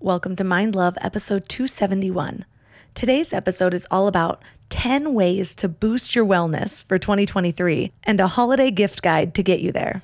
[0.00, 2.44] Welcome to Mind Love, episode 271.
[2.94, 8.26] Today's episode is all about 10 ways to boost your wellness for 2023 and a
[8.26, 10.02] holiday gift guide to get you there.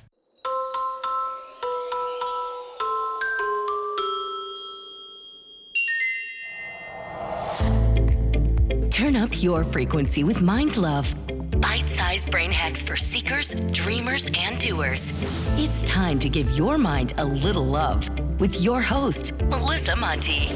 [8.89, 11.13] Turn up your frequency with Mind Love.
[11.63, 15.13] Bite sized brain hacks for seekers, dreamers, and doers.
[15.57, 20.49] It's time to give your mind a little love with your host, Melissa Monte.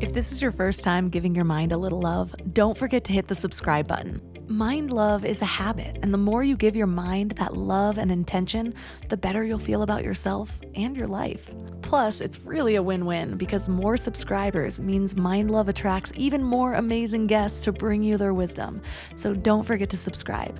[0.00, 3.12] If this is your first time giving your mind a little love, don't forget to
[3.12, 4.22] hit the subscribe button.
[4.48, 8.10] Mind love is a habit, and the more you give your mind that love and
[8.10, 8.72] intention,
[9.10, 11.50] the better you'll feel about yourself and your life.
[11.82, 16.72] Plus, it's really a win win because more subscribers means Mind Love attracts even more
[16.72, 18.80] amazing guests to bring you their wisdom.
[19.16, 20.58] So don't forget to subscribe.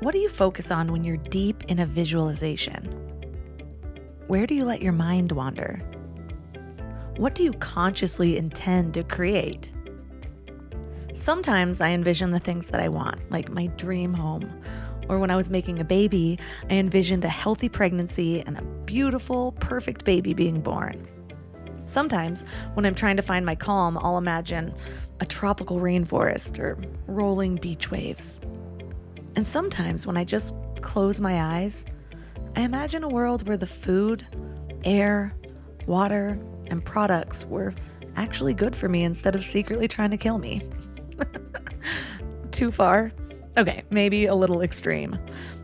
[0.00, 2.84] What do you focus on when you're deep in a visualization?
[4.28, 5.82] Where do you let your mind wander?
[7.18, 9.72] What do you consciously intend to create?
[11.18, 14.48] Sometimes I envision the things that I want, like my dream home.
[15.08, 16.38] Or when I was making a baby,
[16.70, 21.08] I envisioned a healthy pregnancy and a beautiful, perfect baby being born.
[21.86, 24.72] Sometimes, when I'm trying to find my calm, I'll imagine
[25.18, 28.40] a tropical rainforest or rolling beach waves.
[29.34, 31.84] And sometimes, when I just close my eyes,
[32.54, 34.24] I imagine a world where the food,
[34.84, 35.34] air,
[35.84, 37.74] water, and products were
[38.14, 40.62] actually good for me instead of secretly trying to kill me.
[42.58, 43.12] Too far?
[43.56, 45.16] Okay, maybe a little extreme.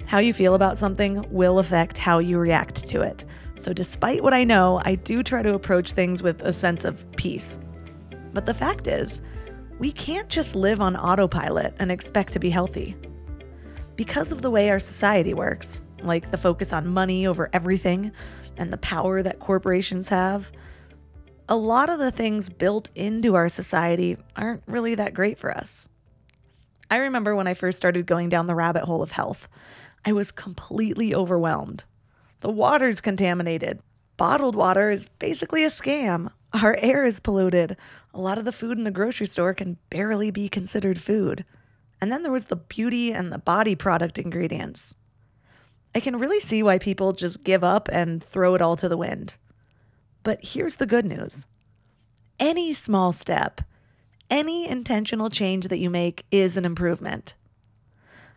[0.07, 3.25] How you feel about something will affect how you react to it.
[3.57, 7.05] So, despite what I know, I do try to approach things with a sense of
[7.17, 7.59] peace.
[8.33, 9.23] But the fact is,
[9.81, 12.95] we can't just live on autopilot and expect to be healthy.
[13.97, 18.13] Because of the way our society works, like the focus on money over everything
[18.57, 20.53] and the power that corporations have,
[21.49, 25.89] a lot of the things built into our society aren't really that great for us.
[26.95, 29.49] I remember when I first started going down the rabbit hole of health,
[30.05, 31.83] I was completely overwhelmed.
[32.39, 33.81] The water's contaminated.
[34.17, 36.31] Bottled water is basically a scam.
[36.53, 37.77] Our air is polluted.
[38.15, 41.45] A lot of the food in the grocery store can barely be considered food.
[42.01, 44.95] And then there was the beauty and the body product ingredients.
[45.97, 48.97] I can really see why people just give up and throw it all to the
[48.97, 49.35] wind.
[50.23, 51.49] But here's the good news
[52.39, 53.63] any small step,
[54.35, 57.37] any intentional change that you make is an improvement.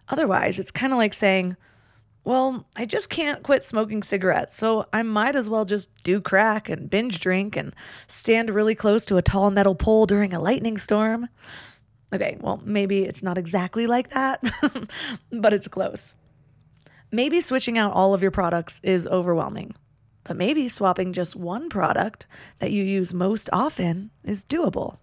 [0.10, 1.58] Otherwise, it's kind of like saying,
[2.24, 6.70] well, I just can't quit smoking cigarettes, so I might as well just do crack
[6.70, 7.74] and binge drink and
[8.08, 11.30] stand really close to a tall metal pole during a lightning storm.
[12.14, 14.44] Okay, well, maybe it's not exactly like that,
[15.32, 16.14] but it's close.
[17.12, 19.74] Maybe switching out all of your products is overwhelming,
[20.26, 22.28] but maybe swapping just one product
[22.60, 25.00] that you use most often is doable.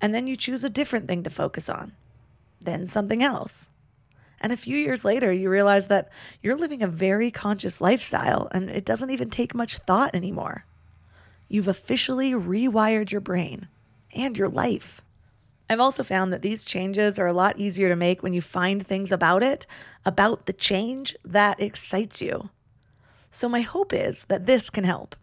[0.00, 1.92] And then you choose a different thing to focus on,
[2.60, 3.68] then something else.
[4.40, 6.10] And a few years later, you realize that
[6.42, 10.66] you're living a very conscious lifestyle and it doesn't even take much thought anymore.
[11.48, 13.68] You've officially rewired your brain
[14.14, 15.00] and your life.
[15.68, 18.86] I've also found that these changes are a lot easier to make when you find
[18.86, 19.66] things about it,
[20.04, 22.50] about the change that excites you.
[23.30, 25.16] So, my hope is that this can help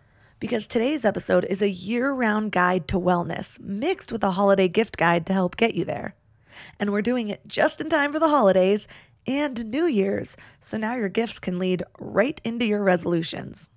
[0.43, 4.97] because today's episode is a year round guide to wellness mixed with a holiday gift
[4.97, 6.15] guide to help get you there.
[6.77, 8.85] And we're doing it just in time for the holidays
[9.25, 13.69] and New Year's, so now your gifts can lead right into your resolutions.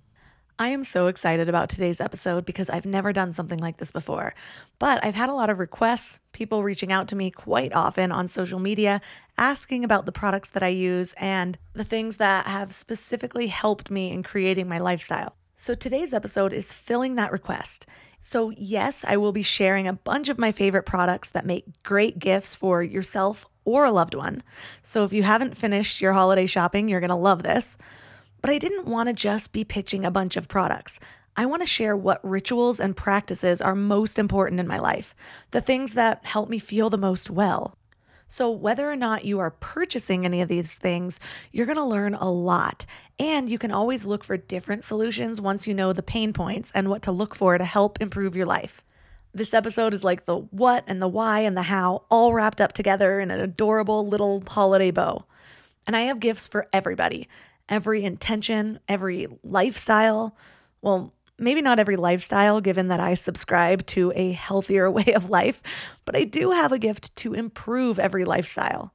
[0.59, 4.35] I am so excited about today's episode because I've never done something like this before.
[4.81, 8.27] But I've had a lot of requests, people reaching out to me quite often on
[8.27, 9.01] social media,
[9.39, 14.11] asking about the products that I use and the things that have specifically helped me
[14.11, 15.37] in creating my lifestyle.
[15.59, 17.87] So today's episode is filling that request.
[18.21, 22.19] So, yes, I will be sharing a bunch of my favorite products that make great
[22.19, 24.43] gifts for yourself or a loved one.
[24.83, 27.79] So, if you haven't finished your holiday shopping, you're going to love this.
[28.43, 31.01] But I didn't want to just be pitching a bunch of products.
[31.39, 35.15] I want to share what rituals and practices are most important in my life,
[35.53, 37.79] the things that help me feel the most well.
[38.29, 41.21] So, whether or not you are purchasing any of these things,
[41.53, 42.85] you're going to learn a lot.
[43.19, 46.91] And you can always look for different solutions once you know the pain points and
[46.91, 48.83] what to look for to help improve your life.
[49.33, 52.73] This episode is like the what and the why and the how all wrapped up
[52.73, 55.25] together in an adorable little holiday bow.
[55.87, 57.29] And I have gifts for everybody,
[57.69, 60.37] every intention, every lifestyle.
[60.83, 65.63] Well, maybe not every lifestyle, given that I subscribe to a healthier way of life,
[66.05, 68.93] but I do have a gift to improve every lifestyle.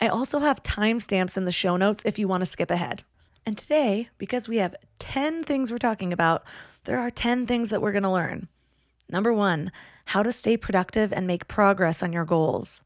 [0.00, 3.02] I also have timestamps in the show notes if you want to skip ahead.
[3.44, 6.44] And today, because we have 10 things we're talking about,
[6.84, 8.48] there are 10 things that we're going to learn.
[9.08, 9.72] Number one,
[10.06, 12.84] how to stay productive and make progress on your goals.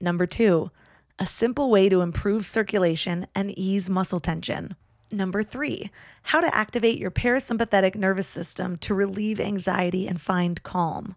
[0.00, 0.70] Number two,
[1.18, 4.76] a simple way to improve circulation and ease muscle tension.
[5.10, 5.90] Number three,
[6.22, 11.16] how to activate your parasympathetic nervous system to relieve anxiety and find calm.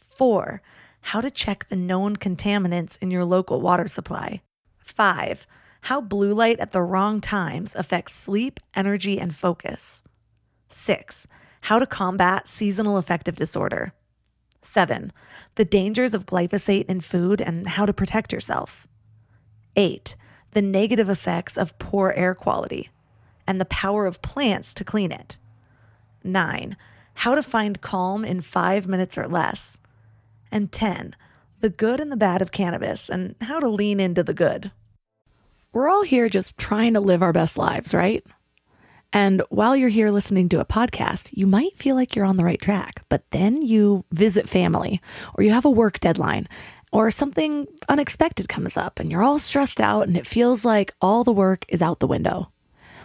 [0.00, 0.62] Four,
[1.00, 4.40] how to check the known contaminants in your local water supply.
[4.78, 5.46] Five,
[5.82, 10.02] how blue light at the wrong times affects sleep, energy, and focus.
[10.70, 11.28] Six,
[11.62, 13.92] how to combat seasonal affective disorder.
[14.60, 15.12] Seven,
[15.54, 18.88] the dangers of glyphosate in food and how to protect yourself.
[19.76, 20.16] Eight,
[20.50, 22.90] the negative effects of poor air quality
[23.46, 25.38] and the power of plants to clean it.
[26.22, 26.76] 9.
[27.14, 29.78] How to find calm in five minutes or less.
[30.50, 31.14] And 10.
[31.60, 34.70] The good and the bad of cannabis and how to lean into the good.
[35.72, 38.24] We're all here just trying to live our best lives, right?
[39.12, 42.44] And while you're here listening to a podcast, you might feel like you're on the
[42.44, 45.00] right track, but then you visit family
[45.34, 46.48] or you have a work deadline
[46.92, 51.24] or something unexpected comes up and you're all stressed out and it feels like all
[51.24, 52.50] the work is out the window.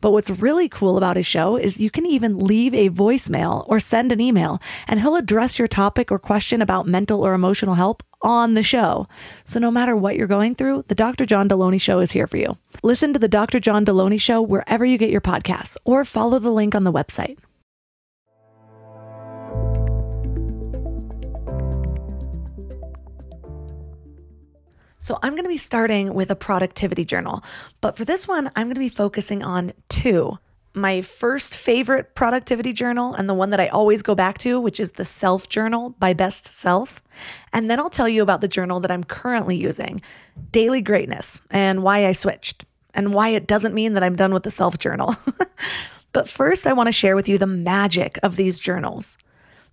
[0.00, 3.80] But what's really cool about his show is you can even leave a voicemail or
[3.80, 8.02] send an email, and he'll address your topic or question about mental or emotional help
[8.22, 9.08] on the show.
[9.44, 11.24] So no matter what you're going through, the Dr.
[11.24, 12.56] John Delony Show is here for you.
[12.82, 13.60] Listen to the Dr.
[13.60, 17.38] John Delony Show wherever you get your podcasts or follow the link on the website.
[24.98, 27.42] So I'm going to be starting with a productivity journal.
[27.80, 30.38] But for this one, I'm going to be focusing on two.
[30.74, 34.78] My first favorite productivity journal, and the one that I always go back to, which
[34.78, 37.02] is the Self Journal by Best Self.
[37.52, 40.02] And then I'll tell you about the journal that I'm currently using,
[40.52, 42.64] Daily Greatness, and why I switched,
[42.94, 45.16] and why it doesn't mean that I'm done with the Self Journal.
[46.12, 49.16] but first, I want to share with you the magic of these journals.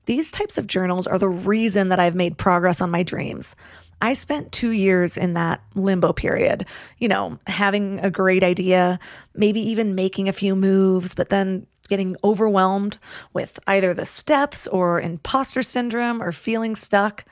[0.06, 3.56] These types of journals are the reason that I've made progress on my dreams.
[4.02, 6.66] I spent two years in that limbo period,
[6.98, 9.00] you know, having a great idea,
[9.34, 12.98] maybe even making a few moves, but then getting overwhelmed
[13.34, 17.26] with either the steps or imposter syndrome or feeling stuck.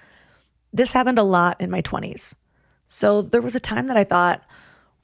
[0.72, 2.34] This happened a lot in my 20s.
[2.88, 4.44] So there was a time that I thought,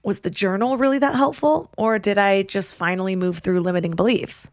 [0.03, 1.71] was the journal really that helpful?
[1.77, 4.49] Or did I just finally move through limiting beliefs?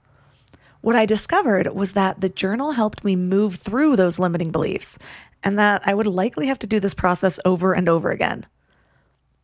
[0.87, 5.01] What I discovered was that the journal helped me move through those limiting beliefs
[5.43, 8.47] and that I would likely have to do this process over and over again.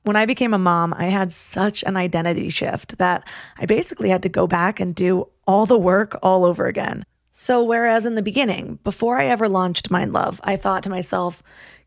[0.04, 3.26] When I became a mom, I had such an identity shift that
[3.58, 7.02] I basically had to go back and do all the work all over again.
[7.32, 11.42] So, whereas in the beginning, before I ever launched Mind Love, I thought to myself,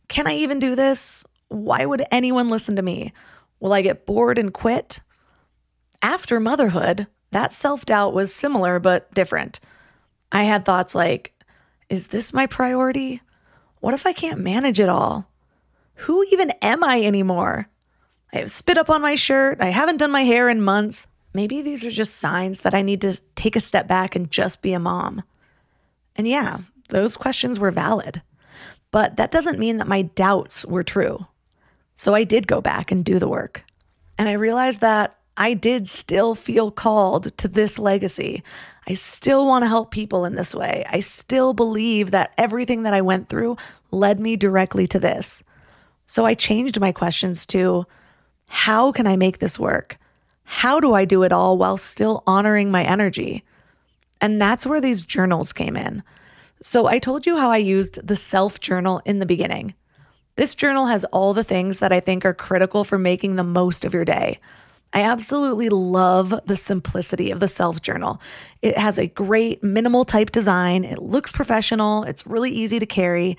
[0.09, 1.23] can I even do this?
[1.47, 3.13] Why would anyone listen to me?
[3.61, 4.99] Will I get bored and quit?
[6.01, 9.59] After motherhood, that self doubt was similar but different.
[10.31, 11.33] I had thoughts like,
[11.89, 13.21] is this my priority?
[13.81, 15.29] What if I can't manage it all?
[15.95, 17.67] Who even am I anymore?
[18.33, 19.59] I have spit up on my shirt.
[19.59, 21.07] I haven't done my hair in months.
[21.33, 24.61] Maybe these are just signs that I need to take a step back and just
[24.61, 25.21] be a mom.
[26.15, 28.21] And yeah, those questions were valid.
[28.91, 31.27] But that doesn't mean that my doubts were true.
[31.95, 33.65] So I did go back and do the work.
[34.17, 38.43] And I realized that I did still feel called to this legacy.
[38.87, 40.85] I still want to help people in this way.
[40.89, 43.57] I still believe that everything that I went through
[43.91, 45.43] led me directly to this.
[46.05, 47.85] So I changed my questions to
[48.47, 49.97] how can I make this work?
[50.43, 53.43] How do I do it all while still honoring my energy?
[54.21, 56.03] And that's where these journals came in.
[56.61, 59.73] So I told you how I used the self journal in the beginning.
[60.35, 63.83] This journal has all the things that I think are critical for making the most
[63.83, 64.39] of your day.
[64.95, 68.21] I absolutely love the simplicity of the self journal.
[68.61, 73.37] It has a great minimal type design, it looks professional, it's really easy to carry,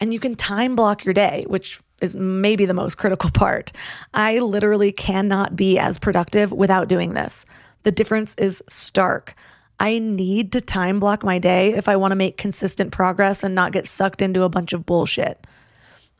[0.00, 3.70] and you can time block your day, which is maybe the most critical part.
[4.14, 7.44] I literally cannot be as productive without doing this.
[7.82, 9.34] The difference is stark.
[9.78, 13.54] I need to time block my day if I want to make consistent progress and
[13.54, 15.46] not get sucked into a bunch of bullshit.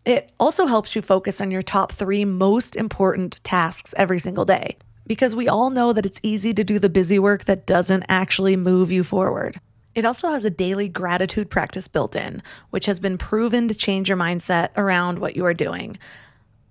[0.04, 4.76] It also helps you focus on your top three most important tasks every single day
[5.06, 8.56] because we all know that it's easy to do the busy work that doesn't actually
[8.56, 9.60] move you forward.
[9.94, 14.08] It also has a daily gratitude practice built in, which has been proven to change
[14.08, 15.98] your mindset around what you are doing.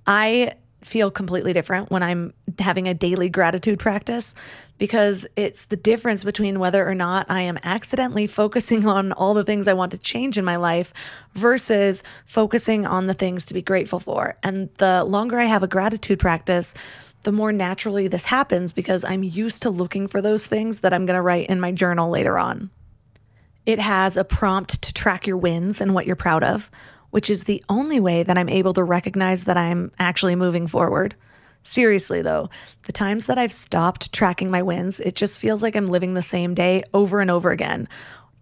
[0.06, 0.54] I
[0.84, 4.36] feel completely different when I'm having a daily gratitude practice
[4.78, 9.44] because it's the difference between whether or not I am accidentally focusing on all the
[9.44, 10.94] things I want to change in my life
[11.34, 14.38] versus focusing on the things to be grateful for.
[14.44, 16.74] And the longer I have a gratitude practice,
[17.24, 21.06] the more naturally this happens because I'm used to looking for those things that I'm
[21.06, 22.70] going to write in my journal later on.
[23.66, 26.72] It has a prompt to track your wins and what you're proud of,
[27.18, 31.16] which is the only way that I'm able to recognize that I'm actually moving forward.
[31.64, 32.52] Seriously, though,
[32.84, 36.22] the times that I've stopped tracking my wins, it just feels like I'm living the
[36.22, 37.90] same day over and over again,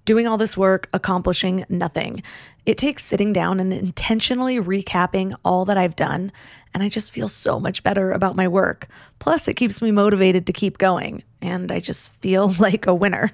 [0.03, 2.21] doing all this work, accomplishing nothing.
[2.65, 6.33] It takes sitting down and intentionally recapping all that I've done,
[6.73, 8.89] and I just feel so much better about my work.
[9.19, 13.31] Plus, it keeps me motivated to keep going, and I just feel like a winner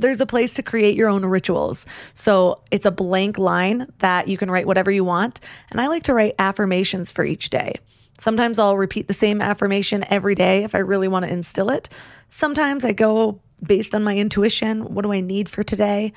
[0.00, 1.86] there's a place to create your own rituals.
[2.14, 5.40] So it's a blank line that you can write whatever you want.
[5.70, 7.74] And I like to write affirmations for each day.
[8.18, 11.88] Sometimes I'll repeat the same affirmation every day if I really want to instill it.
[12.28, 14.94] Sometimes I go based on my intuition.
[14.94, 16.12] What do I need for today?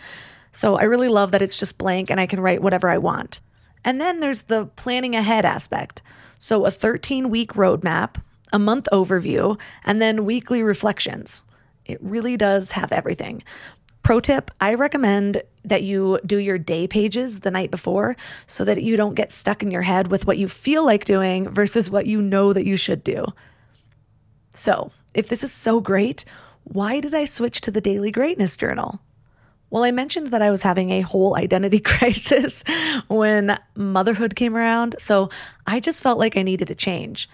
[0.52, 3.40] So I really love that it's just blank and I can write whatever I want.
[3.86, 6.02] And then there's the planning ahead aspect.
[6.40, 8.22] So a 13 week roadmap,
[8.52, 11.44] a month overview, and then weekly reflections.
[11.86, 13.44] It really does have everything.
[14.04, 18.84] Pro tip I recommend that you do your day pages the night before so that
[18.84, 22.06] you don't get stuck in your head with what you feel like doing versus what
[22.06, 23.25] you know that you should do.
[24.52, 26.25] So, if this is so great,
[26.63, 29.00] why did I switch to the Daily Greatness Journal?
[29.70, 32.63] Well, I mentioned that I was having a whole identity crisis
[33.08, 35.30] when motherhood came around, so
[35.66, 37.30] I just felt like I needed a change.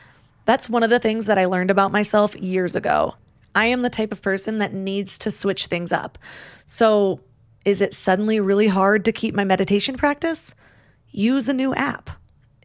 [0.46, 3.15] That's one of the things that I learned about myself years ago.
[3.56, 6.18] I am the type of person that needs to switch things up.
[6.65, 7.22] So,
[7.65, 10.56] is it suddenly really hard to keep my meditation practice?
[11.12, 12.10] Use a new app.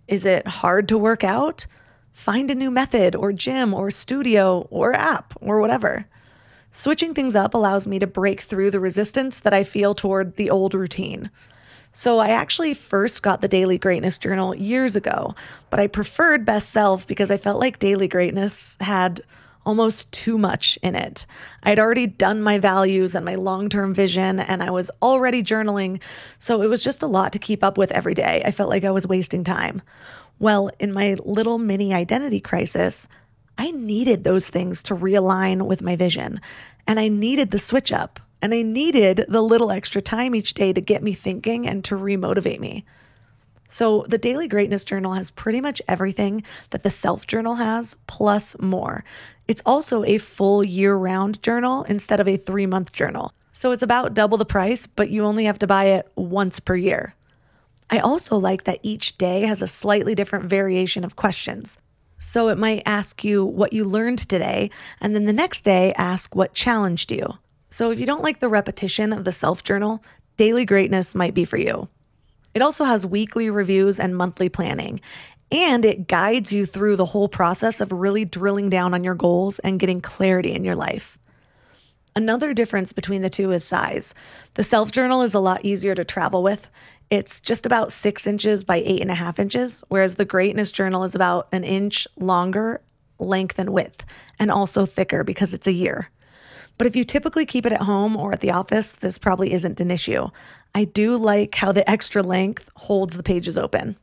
[0.07, 1.67] Is it hard to work out?
[2.13, 6.07] Find a new method or gym or studio or app or whatever.
[6.71, 10.51] Switching things up allows me to break through the resistance that I feel toward the
[10.51, 11.31] old routine.
[11.93, 15.35] So, I actually first got the Daily Greatness Journal years ago,
[15.71, 19.23] but I preferred Best Self because I felt like Daily Greatness had
[19.67, 21.27] almost too much in it.
[21.63, 26.01] I'd already done my values and my long term vision, and I was already journaling,
[26.39, 28.43] so it was just a lot to keep up with every day.
[28.45, 29.83] I felt like I was wasting time.
[30.39, 33.09] Well, in my little mini identity crisis,
[33.57, 36.41] I needed those things to realign with my vision,
[36.87, 40.73] and I needed the switch up, and I needed the little extra time each day
[40.73, 42.85] to get me thinking and to remotivate me.
[43.75, 48.57] So, the Daily Greatness Journal has pretty much everything that the Self Journal has, plus
[48.61, 49.05] more.
[49.49, 53.33] It's also a full year round journal instead of a three month journal.
[53.51, 56.77] So, it's about double the price, but you only have to buy it once per
[56.77, 57.17] year.
[57.91, 61.77] I also like that each day has a slightly different variation of questions.
[62.17, 66.37] So, it might ask you what you learned today, and then the next day ask
[66.37, 67.27] what challenged you.
[67.71, 70.01] So, if you don't like the repetition of the self journal,
[70.37, 71.89] Daily Greatness might be for you.
[72.55, 75.01] It also has weekly reviews and monthly planning.
[75.51, 79.59] And it guides you through the whole process of really drilling down on your goals
[79.61, 81.19] and getting clarity in your life.
[82.17, 84.15] Another difference between the two is size.
[84.55, 86.69] The self journal is a lot easier to travel with.
[87.11, 91.05] It's just about six inches by eight and a half inches, whereas the greatness journal
[91.05, 92.81] is about an inch longer
[93.19, 94.05] length and width,
[94.39, 96.11] and also thicker because it's a year.
[96.79, 99.81] But if you typically keep it at home or at the office, this probably isn't
[99.81, 100.29] an issue.
[100.75, 103.97] I do like how the extra length holds the pages open.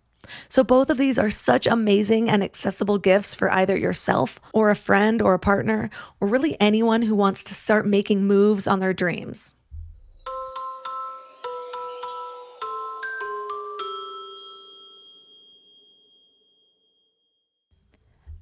[0.48, 4.76] So, both of these are such amazing and accessible gifts for either yourself or a
[4.76, 5.90] friend or a partner,
[6.22, 9.54] or really anyone who wants to start making moves on their dreams.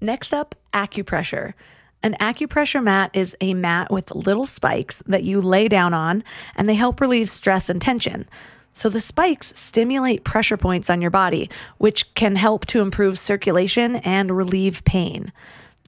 [0.01, 1.53] Next up, acupressure.
[2.01, 6.23] An acupressure mat is a mat with little spikes that you lay down on,
[6.55, 8.27] and they help relieve stress and tension.
[8.71, 13.97] So the spikes stimulate pressure points on your body, which can help to improve circulation
[13.97, 15.33] and relieve pain.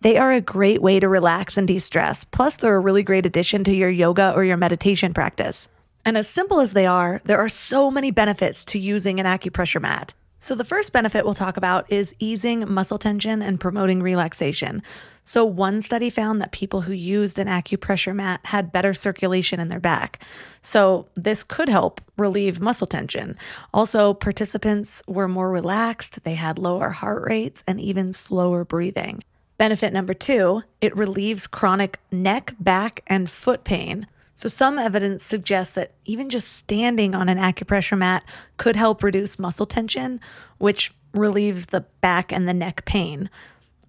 [0.02, 2.26] They are a great way to relax and de stress.
[2.26, 5.70] Plus, they're a really great addition to your yoga or your meditation practice.
[6.04, 9.82] And as simple as they are, there are so many benefits to using an acupressure
[9.82, 10.14] mat.
[10.44, 14.82] So, the first benefit we'll talk about is easing muscle tension and promoting relaxation.
[15.24, 19.68] So, one study found that people who used an acupressure mat had better circulation in
[19.68, 20.24] their back.
[20.64, 23.38] So, this could help relieve muscle tension.
[23.72, 29.24] Also, participants were more relaxed, they had lower heart rates, and even slower breathing.
[29.60, 34.08] Benefit number two, it relieves chronic neck, back, and foot pain.
[34.36, 38.24] So, some evidence suggests that even just standing on an acupressure mat
[38.58, 40.20] could help reduce muscle tension,
[40.58, 43.30] which relieves the back and the neck pain.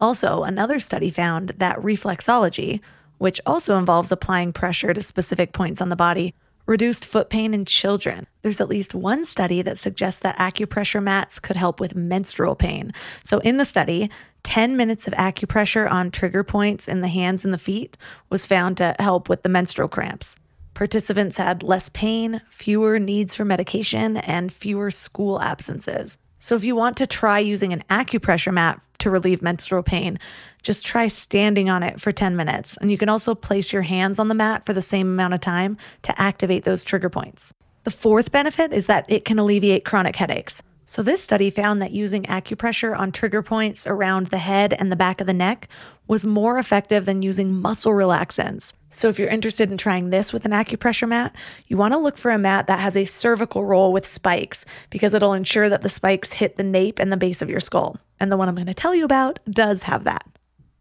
[0.01, 2.81] Also, another study found that reflexology,
[3.19, 6.35] which also involves applying pressure to specific points on the body,
[6.67, 8.27] reduced foot pain in children.
[8.43, 12.93] There's at least one study that suggests that acupressure mats could help with menstrual pain.
[13.25, 14.11] So, in the study,
[14.45, 17.97] 10 minutes of acupressure on trigger points in the hands and the feet
[18.31, 20.37] was found to help with the menstrual cramps.
[20.75, 26.17] Participants had less pain, fewer needs for medication, and fewer school absences.
[26.39, 30.19] So, if you want to try using an acupressure mat to relieve menstrual pain,
[30.63, 32.77] just try standing on it for 10 minutes.
[32.79, 35.41] And you can also place your hands on the mat for the same amount of
[35.41, 37.53] time to activate those trigger points.
[37.85, 40.63] The fourth benefit is that it can alleviate chronic headaches.
[40.85, 44.97] So, this study found that using acupressure on trigger points around the head and the
[44.97, 45.69] back of the neck
[46.09, 48.73] was more effective than using muscle relaxants.
[48.91, 51.35] So, if you're interested in trying this with an acupressure mat,
[51.69, 55.15] you want to look for a mat that has a cervical roll with spikes because
[55.15, 57.97] it'll ensure that the spikes hit the nape and the base of your skull.
[58.19, 60.27] And the one I'm going to tell you about does have that.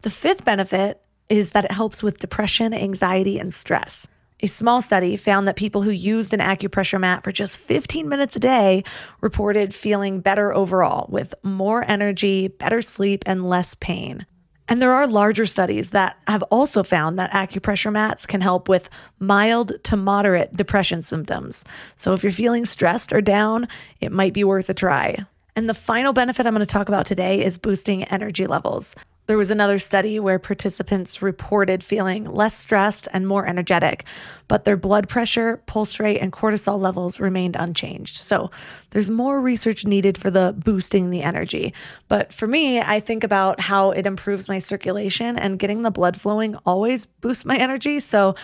[0.01, 4.07] The fifth benefit is that it helps with depression, anxiety, and stress.
[4.43, 8.35] A small study found that people who used an acupressure mat for just 15 minutes
[8.35, 8.83] a day
[9.21, 14.25] reported feeling better overall, with more energy, better sleep, and less pain.
[14.67, 18.89] And there are larger studies that have also found that acupressure mats can help with
[19.19, 21.63] mild to moderate depression symptoms.
[21.97, 23.67] So if you're feeling stressed or down,
[23.99, 25.17] it might be worth a try.
[25.55, 28.95] And the final benefit I'm going to talk about today is boosting energy levels.
[29.31, 34.03] There was another study where participants reported feeling less stressed and more energetic,
[34.49, 38.17] but their blood pressure, pulse rate, and cortisol levels remained unchanged.
[38.17, 38.51] So
[38.89, 41.73] there's more research needed for the boosting the energy.
[42.09, 46.19] But for me, I think about how it improves my circulation and getting the blood
[46.19, 48.01] flowing always boosts my energy.
[48.01, 48.35] So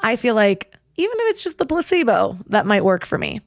[0.00, 3.40] I feel like even if it's just the placebo, that might work for me.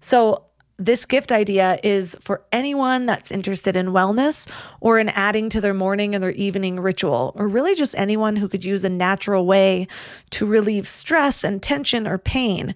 [0.00, 0.49] So
[0.80, 5.74] this gift idea is for anyone that's interested in wellness or in adding to their
[5.74, 9.86] morning and their evening ritual, or really just anyone who could use a natural way
[10.30, 12.74] to relieve stress and tension or pain.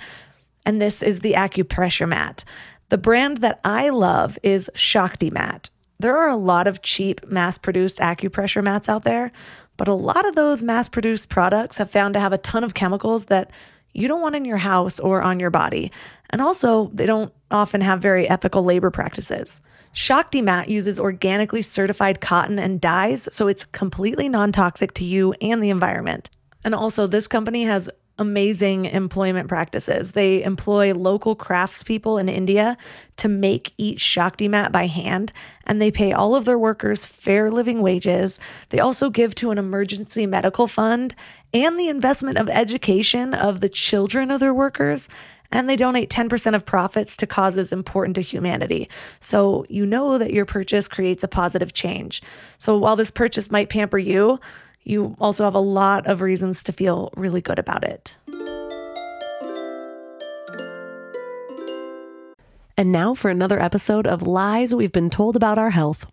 [0.67, 2.45] And this is the acupressure mat.
[2.91, 5.71] The brand that I love is Shakti Mat.
[5.99, 9.33] There are a lot of cheap mass produced acupressure mats out there,
[9.79, 12.75] but a lot of those mass produced products have found to have a ton of
[12.75, 13.51] chemicals that
[13.95, 15.91] you don't want in your house or on your body.
[16.35, 19.63] And also, they don't often have very ethical labor practices.
[19.93, 25.33] Shakti Mat uses organically certified cotton and dyes, so it's completely non toxic to you
[25.41, 26.31] and the environment.
[26.65, 30.11] And also, this company has amazing employment practices.
[30.11, 32.77] They employ local craftspeople in India
[33.19, 35.33] to make each Shakti mat by hand,
[35.69, 38.41] and they pay all of their workers fair living wages.
[38.71, 41.15] They also give to an emergency medical fund
[41.53, 45.09] and the investment of education of the children of their workers
[45.55, 48.91] and they donate 10% of profits to causes important to humanity.
[49.21, 52.21] So you know that your purchase creates a positive change.
[52.59, 54.41] So while this purchase might pamper you,
[54.83, 58.17] you also have a lot of reasons to feel really good about it.
[62.77, 66.07] And now for another episode of Lies We've Been Told About Our Health.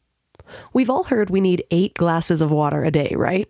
[0.72, 3.50] We've all heard we need eight glasses of water a day, right?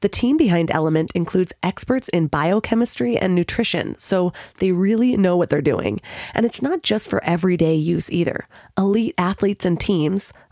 [0.00, 5.50] The team behind Element includes experts in biochemistry and nutrition, so they really know what
[5.50, 6.00] they're doing.
[6.34, 8.46] And it's not just for everyday use either.
[8.76, 10.32] Elite athletes and teams,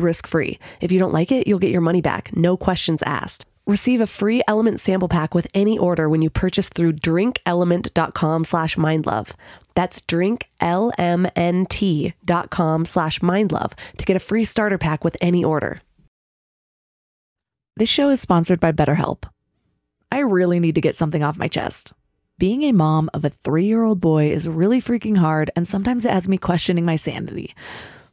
[0.00, 0.58] risk free.
[0.80, 3.46] If you don't like it, you'll get your money back, no questions asked.
[3.66, 8.76] Receive a free Element sample pack with any order when you purchase through drinkelement.com slash
[8.76, 9.32] mindlove.
[9.74, 15.82] That's drinklmnt.com slash mindlove to get a free starter pack with any order.
[17.76, 19.24] This show is sponsored by BetterHelp.
[20.10, 21.92] I really need to get something off my chest.
[22.38, 26.04] Being a mom of a three year old boy is really freaking hard, and sometimes
[26.04, 27.54] it has me questioning my sanity.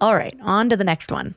[0.00, 1.34] All right, on to the next one.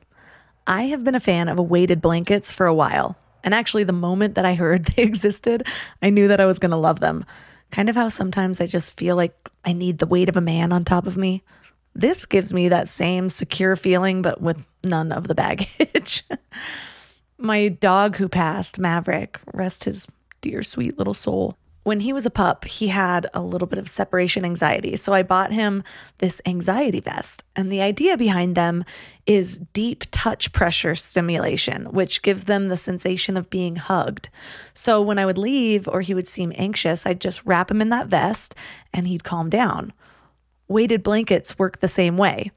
[0.66, 3.16] I have been a fan of weighted blankets for a while.
[3.44, 5.66] And actually, the moment that I heard they existed,
[6.02, 7.24] I knew that I was going to love them.
[7.70, 10.72] Kind of how sometimes I just feel like I need the weight of a man
[10.72, 11.42] on top of me.
[11.94, 16.24] This gives me that same secure feeling, but with none of the baggage.
[17.38, 20.06] My dog who passed, Maverick, rest his
[20.40, 21.56] dear sweet little soul,
[21.88, 24.94] when he was a pup, he had a little bit of separation anxiety.
[24.94, 25.82] So I bought him
[26.18, 27.44] this anxiety vest.
[27.56, 28.84] And the idea behind them
[29.24, 34.28] is deep touch pressure stimulation, which gives them the sensation of being hugged.
[34.74, 37.88] So when I would leave or he would seem anxious, I'd just wrap him in
[37.88, 38.54] that vest
[38.92, 39.94] and he'd calm down.
[40.68, 42.50] Weighted blankets work the same way.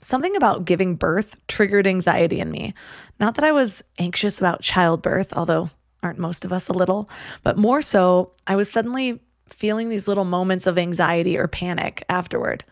[0.00, 2.72] Something about giving birth triggered anxiety in me.
[3.20, 5.68] Not that I was anxious about childbirth, although
[6.06, 7.10] aren't most of us a little?
[7.42, 12.64] But more so, I was suddenly feeling these little moments of anxiety or panic afterward.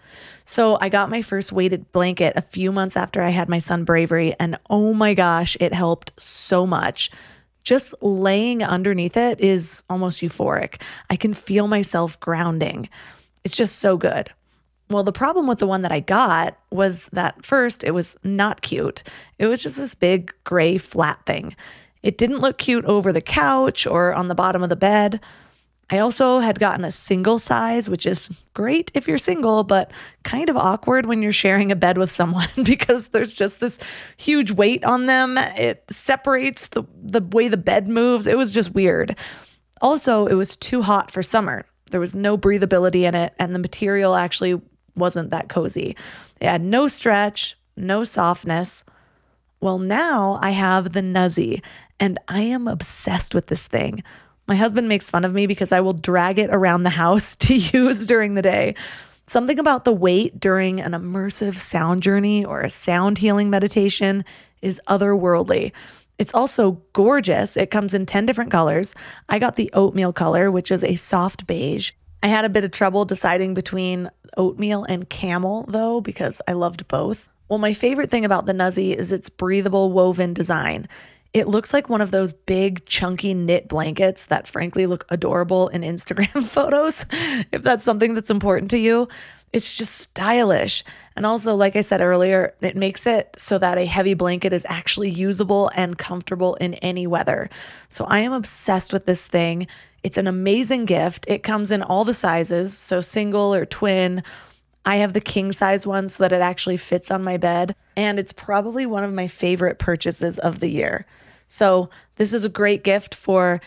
[0.44, 3.85] So I got my first weighted blanket a few months after I had my son
[3.85, 7.11] Bravery, and oh my gosh, it helped so much.
[7.62, 10.81] Just laying underneath it is almost euphoric.
[11.11, 12.88] I can feel myself grounding.
[13.42, 14.31] It's just so good.
[14.90, 18.61] Well, the problem with the one that I got was that first, it was not
[18.61, 19.03] cute.
[19.38, 21.57] It was just this big gray flat thing.
[22.04, 25.20] It didn't look cute over the couch or on the bottom of the bed.
[25.90, 29.90] I also had gotten a single size, which is great if you're single, but
[30.22, 33.78] kind of awkward when you're sharing a bed with someone because there's just this
[34.18, 35.38] huge weight on them.
[35.38, 38.26] It separates the, the way the bed moves.
[38.26, 39.16] It was just weird.
[39.80, 41.64] Also, it was too hot for summer.
[41.90, 44.60] There was no breathability in it, and the material actually
[44.94, 45.96] wasn't that cozy.
[46.40, 48.84] It had no stretch, no softness.
[49.60, 51.62] Well, now I have the Nuzzie,
[52.00, 54.02] and I am obsessed with this thing.
[54.46, 57.54] My husband makes fun of me because I will drag it around the house to
[57.54, 58.74] use during the day.
[59.26, 64.24] Something about the weight during an immersive sound journey or a sound healing meditation
[64.61, 65.72] is otherworldly.
[66.18, 67.57] It's also gorgeous.
[67.57, 68.94] It comes in 10 different colors.
[69.28, 71.92] I got the oatmeal color, which is a soft beige.
[72.22, 76.87] I had a bit of trouble deciding between oatmeal and camel, though, because I loved
[76.87, 77.28] both.
[77.48, 80.88] Well, my favorite thing about the Nuzzie is its breathable woven design.
[81.35, 85.83] It looks like one of those big, chunky knit blankets that frankly look adorable in
[85.83, 87.05] Instagram photos,
[87.51, 89.09] if that's something that's important to you.
[89.53, 90.85] It's just stylish.
[91.16, 94.64] And also, like I said earlier, it makes it so that a heavy blanket is
[94.68, 97.51] actually usable and comfortable in any weather.
[97.88, 99.66] So I am obsessed with this thing.
[100.05, 101.25] It's an amazing gift.
[101.29, 104.23] It comes in all the sizes, so single or twin.
[104.85, 107.75] I have the king size one so that it actually fits on my bed.
[107.97, 111.07] And it's probably one of my favorite purchases of the year.
[111.54, 113.60] So, this is a great gift for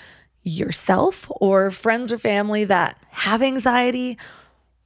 [0.43, 4.17] yourself or friends or family that have anxiety,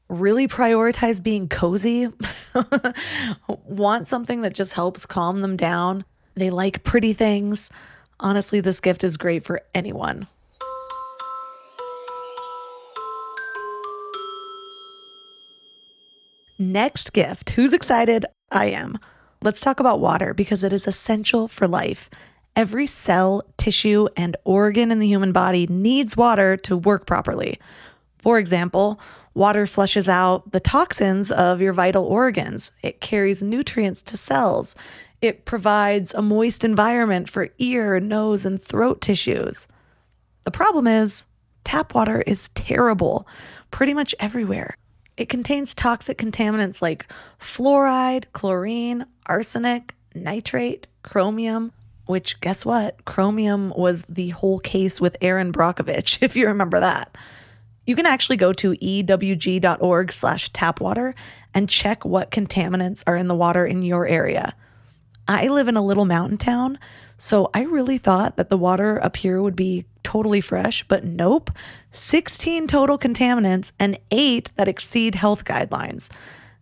[0.07, 2.09] really prioritize being cozy,
[3.65, 6.05] want something that just helps calm them down.
[6.35, 7.71] They like pretty things.
[8.19, 10.27] Honestly, this gift is great for anyone.
[16.59, 17.49] Next gift.
[17.49, 18.27] Who's excited?
[18.51, 18.99] I am.
[19.41, 22.07] Let's talk about water because it is essential for life.
[22.55, 27.59] Every cell, tissue, and organ in the human body needs water to work properly.
[28.19, 28.99] For example,
[29.33, 34.75] water flushes out the toxins of your vital organs, it carries nutrients to cells,
[35.21, 39.67] it provides a moist environment for ear, nose, and throat tissues.
[40.43, 41.23] The problem is,
[41.63, 43.27] tap water is terrible
[43.69, 44.75] pretty much everywhere.
[45.15, 47.05] It contains toxic contaminants like
[47.39, 51.71] fluoride, chlorine, arsenic, nitrate, chromium,
[52.05, 53.03] which guess what?
[53.05, 57.15] Chromium was the whole case with Erin Brockovich, if you remember that.
[57.85, 61.13] You can actually go to ewg.org slash tapwater
[61.53, 64.55] and check what contaminants are in the water in your area.
[65.27, 66.79] I live in a little mountain town,
[67.17, 71.51] so I really thought that the water up here would be totally fresh, but nope.
[71.91, 76.09] 16 total contaminants and eight that exceed health guidelines.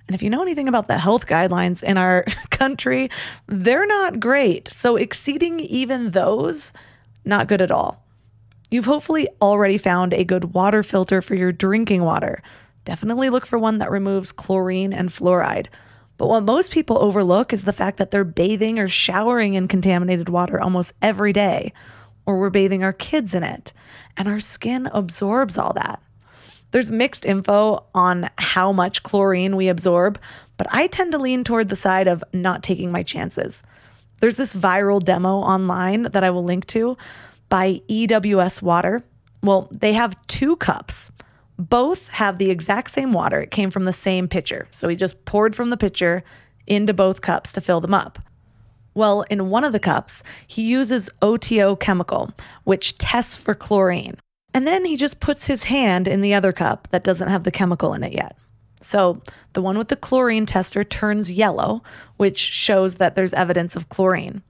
[0.09, 3.11] And if you know anything about the health guidelines in our country,
[3.45, 4.67] they're not great.
[4.67, 6.73] So exceeding even those,
[7.25, 8.03] not good at all.
[8.71, 12.41] You've hopefully already found a good water filter for your drinking water.
[12.85, 15.67] Definitely look for one that removes chlorine and fluoride.
[16.17, 20.27] But what most people overlook is the fact that they're bathing or showering in contaminated
[20.27, 21.71] water almost every day,
[22.25, 23.73] or we're bathing our kids in it,
[24.17, 26.01] and our skin absorbs all that.
[26.71, 30.19] There's mixed info on how much chlorine we absorb,
[30.57, 33.63] but I tend to lean toward the side of not taking my chances.
[34.19, 36.97] There's this viral demo online that I will link to
[37.47, 39.03] by EWS Water.
[39.41, 41.11] Well, they have two cups.
[41.57, 43.41] Both have the exact same water.
[43.41, 44.67] It came from the same pitcher.
[44.71, 46.23] So he just poured from the pitcher
[46.67, 48.19] into both cups to fill them up.
[48.93, 52.31] Well, in one of the cups, he uses OTO chemical,
[52.63, 54.17] which tests for chlorine.
[54.53, 57.51] And then he just puts his hand in the other cup that doesn't have the
[57.51, 58.35] chemical in it yet.
[58.81, 59.21] So
[59.53, 61.83] the one with the chlorine tester turns yellow,
[62.17, 64.41] which shows that there's evidence of chlorine.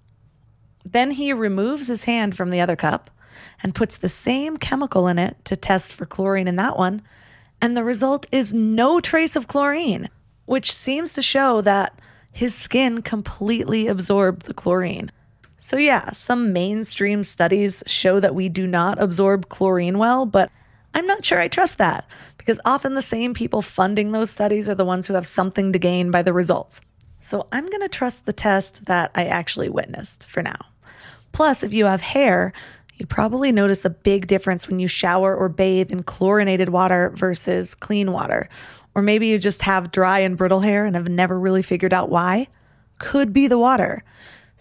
[0.85, 3.09] Then he removes his hand from the other cup
[3.61, 7.01] and puts the same chemical in it to test for chlorine in that one.
[7.61, 10.09] And the result is no trace of chlorine,
[10.45, 11.99] which seems to show that
[12.31, 15.11] his skin completely absorbed the chlorine.
[15.61, 20.49] So, yeah, some mainstream studies show that we do not absorb chlorine well, but
[20.93, 24.75] I'm not sure I trust that because often the same people funding those studies are
[24.75, 26.79] the ones who have something to gain by the results.
[27.19, 30.59] So, I'm going to trust the test that I actually witnessed for now.
[31.33, 32.53] Plus, if you have hair,
[32.95, 37.75] you probably notice a big difference when you shower or bathe in chlorinated water versus
[37.75, 38.47] clean water.
[38.95, 42.09] Or maybe you just have dry and brittle hair and have never really figured out
[42.09, 42.47] why.
[42.97, 44.05] Could be the water.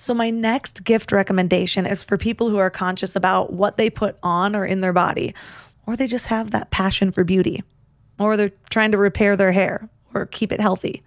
[0.00, 4.16] So, my next gift recommendation is for people who are conscious about what they put
[4.22, 5.34] on or in their body,
[5.87, 7.64] or they just have that passion for beauty,
[8.16, 11.02] or they're trying to repair their hair or keep it healthy.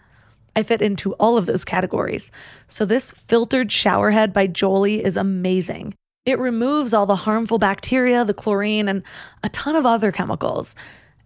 [0.57, 2.31] I fit into all of those categories.
[2.67, 5.93] So, this filtered shower head by Jolie is amazing.
[6.25, 9.03] It removes all the harmful bacteria, the chlorine, and
[9.41, 10.75] a ton of other chemicals.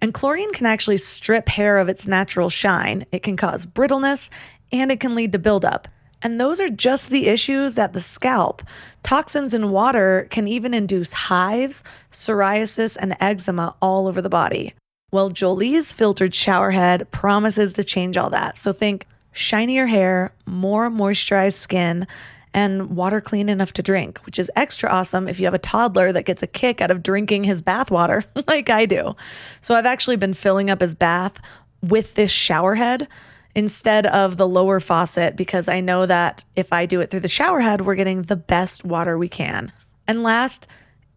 [0.02, 3.08] And chlorine can actually strip hair of its natural shine.
[3.12, 4.30] It can cause brittleness
[4.72, 5.88] and it can lead to buildup.
[6.22, 8.64] And those are just the issues at the scalp.
[9.04, 14.74] Toxins in water can even induce hives, psoriasis, and eczema all over the body.
[15.12, 18.58] Well, Jolie's filtered shower head promises to change all that.
[18.58, 22.08] So think shinier hair, more moisturized skin,
[22.54, 26.14] and water clean enough to drink, which is extra awesome if you have a toddler
[26.14, 29.16] that gets a kick out of drinking his bath water like I do.
[29.62, 31.38] So I've actually been filling up his bath
[31.82, 33.08] with this shower head
[33.56, 37.28] instead of the lower faucet because I know that if I do it through the
[37.28, 39.72] shower head, we're getting the best water we can.
[40.08, 40.68] And last,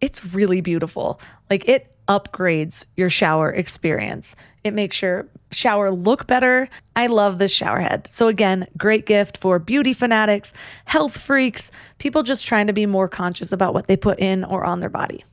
[0.01, 1.19] it's really beautiful.
[1.49, 4.35] Like it upgrades your shower experience.
[4.63, 6.69] It makes your shower look better.
[6.95, 8.07] I love this shower head.
[8.07, 10.51] So, again, great gift for beauty fanatics,
[10.85, 14.65] health freaks, people just trying to be more conscious about what they put in or
[14.65, 15.23] on their body.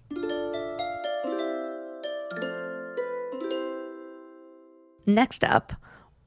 [5.06, 5.72] Next up,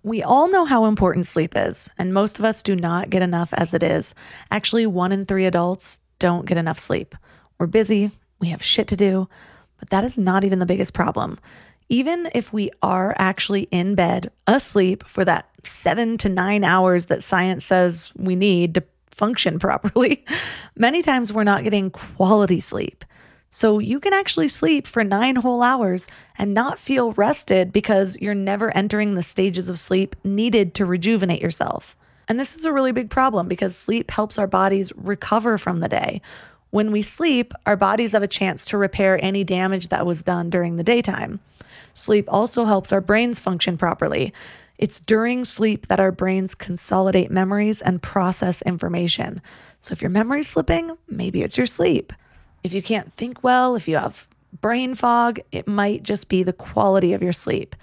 [0.04, 3.54] we all know how important sleep is, and most of us do not get enough
[3.54, 4.16] as it is.
[4.52, 7.16] Actually, one in three adults don't get enough sleep.
[7.58, 9.28] We're busy, we have shit to do,
[9.78, 11.38] but that is not even the biggest problem.
[11.90, 17.24] Even if we are actually in bed, asleep for that seven to nine hours that
[17.24, 20.24] science says we need to function properly,
[20.76, 23.04] many times we're not getting quality sleep.
[23.50, 26.08] So you can actually sleep for nine whole hours
[26.38, 31.42] and not feel rested because you're never entering the stages of sleep needed to rejuvenate
[31.42, 31.98] yourself.
[32.28, 35.90] And this is a really big problem because sleep helps our bodies recover from the
[35.90, 36.22] day.
[36.70, 40.52] When we sleep, our bodies have a chance to repair any damage that was done
[40.52, 41.40] during the daytime.
[41.96, 44.32] Sleep also helps our brains function properly.
[44.78, 49.42] It's during sleep that our brains consolidate memories and process information.
[49.82, 52.14] So if your memory's slipping, maybe it's your sleep.
[52.63, 54.28] If you can't think well, if you have
[54.62, 57.76] brain fog, it might just be the quality of your sleep.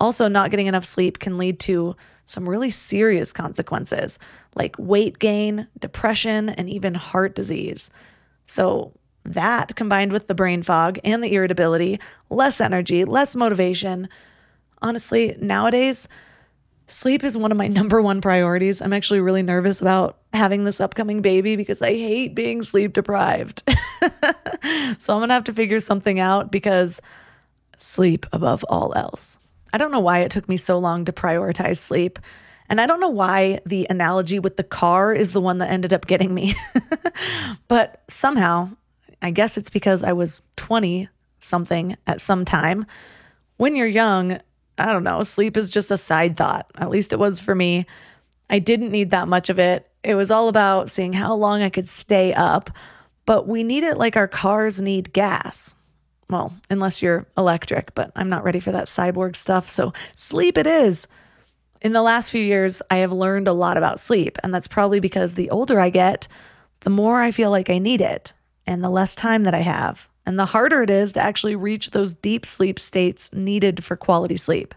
[0.00, 4.18] Also, not getting enough sleep can lead to some really serious consequences
[4.54, 7.90] like weight gain, depression, and even heart disease.
[8.46, 8.92] So,
[9.24, 14.08] that combined with the brain fog and the irritability, less energy, less motivation.
[14.82, 16.08] Honestly, nowadays,
[16.86, 18.80] sleep is one of my number one priorities.
[18.80, 23.62] I'm actually really nervous about having this upcoming baby because I hate being sleep deprived.
[24.98, 27.00] so I'm going to have to figure something out because
[27.76, 29.38] sleep above all else.
[29.72, 32.18] I don't know why it took me so long to prioritize sleep.
[32.68, 35.92] And I don't know why the analogy with the car is the one that ended
[35.92, 36.54] up getting me.
[37.68, 38.70] but somehow,
[39.20, 41.08] I guess it's because I was 20
[41.40, 42.86] something at some time.
[43.56, 44.38] When you're young,
[44.78, 46.70] I don't know, sleep is just a side thought.
[46.76, 47.86] At least it was for me.
[48.50, 49.88] I didn't need that much of it.
[50.02, 52.70] It was all about seeing how long I could stay up,
[53.26, 55.74] but we need it like our cars need gas.
[56.28, 59.68] Well, unless you're electric, but I'm not ready for that cyborg stuff.
[59.68, 61.06] So sleep it is.
[61.80, 65.00] In the last few years, I have learned a lot about sleep, and that's probably
[65.00, 66.28] because the older I get,
[66.80, 68.32] the more I feel like I need it,
[68.66, 71.90] and the less time that I have, and the harder it is to actually reach
[71.90, 74.74] those deep sleep states needed for quality sleep.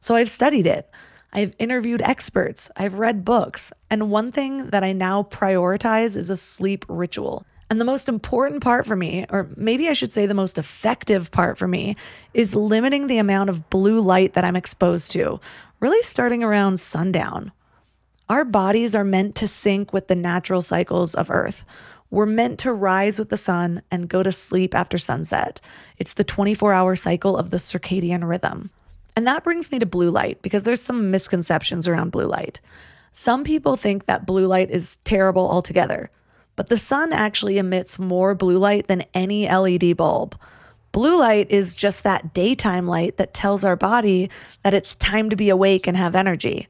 [0.00, 0.90] So I've studied it.
[1.32, 6.36] I've interviewed experts, I've read books, and one thing that I now prioritize is a
[6.36, 7.44] sleep ritual.
[7.68, 11.30] And the most important part for me, or maybe I should say the most effective
[11.32, 11.96] part for me,
[12.32, 15.40] is limiting the amount of blue light that I'm exposed to,
[15.80, 17.52] really starting around sundown.
[18.28, 21.64] Our bodies are meant to sync with the natural cycles of Earth.
[22.10, 25.60] We're meant to rise with the sun and go to sleep after sunset.
[25.98, 28.70] It's the 24 hour cycle of the circadian rhythm.
[29.16, 32.60] And that brings me to blue light because there's some misconceptions around blue light.
[33.12, 36.10] Some people think that blue light is terrible altogether.
[36.54, 40.38] But the sun actually emits more blue light than any LED bulb.
[40.92, 44.30] Blue light is just that daytime light that tells our body
[44.62, 46.68] that it's time to be awake and have energy.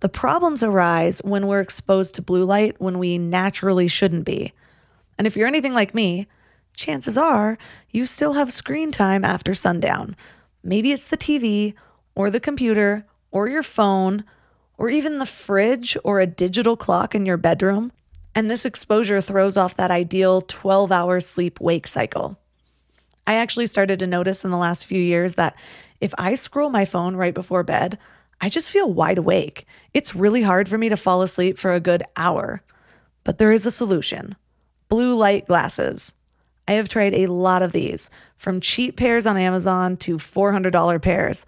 [0.00, 4.52] The problems arise when we're exposed to blue light when we naturally shouldn't be.
[5.18, 6.26] And if you're anything like me,
[6.74, 7.56] chances are
[7.90, 10.16] you still have screen time after sundown.
[10.62, 11.74] Maybe it's the TV
[12.14, 14.24] or the computer or your phone
[14.76, 17.92] or even the fridge or a digital clock in your bedroom.
[18.34, 22.38] And this exposure throws off that ideal 12 hour sleep wake cycle.
[23.26, 25.54] I actually started to notice in the last few years that
[26.00, 27.98] if I scroll my phone right before bed,
[28.40, 29.66] I just feel wide awake.
[29.94, 32.62] It's really hard for me to fall asleep for a good hour.
[33.22, 34.36] But there is a solution
[34.94, 36.14] blue light glasses.
[36.68, 41.44] I have tried a lot of these, from cheap pairs on Amazon to $400 pairs.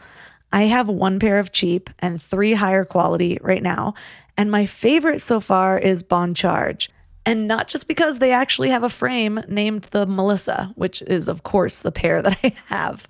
[0.53, 3.95] I have one pair of cheap and three higher quality right now,
[4.37, 6.91] and my favorite so far is Bon Charge.
[7.25, 11.45] And not just because they actually have a frame named the Melissa, which is, of
[11.45, 13.07] course, the pair that I have.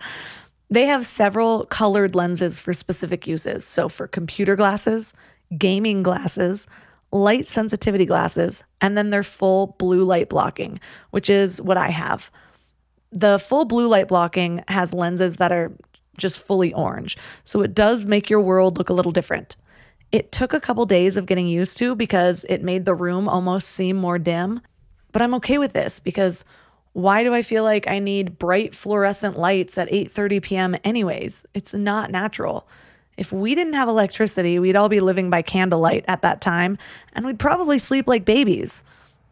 [0.69, 3.65] They have several colored lenses for specific uses.
[3.65, 5.15] So, for computer glasses,
[5.57, 6.69] gaming glasses,
[7.13, 12.31] light sensitivity glasses, and then their full blue light blocking, which is what I have.
[13.13, 15.73] The full blue light blocking has lenses that are
[16.19, 17.17] just fully orange.
[17.45, 19.57] So, it does make your world look a little different.
[20.13, 23.69] It took a couple days of getting used to because it made the room almost
[23.69, 24.61] seem more dim.
[25.13, 26.45] But I'm okay with this because
[26.93, 30.77] why do I feel like I need bright fluorescent lights at 8:30 p.m.
[30.85, 31.45] anyways?
[31.53, 32.67] It's not natural.
[33.17, 36.77] If we didn't have electricity, we'd all be living by candlelight at that time,
[37.15, 38.85] and we'd probably sleep like babies.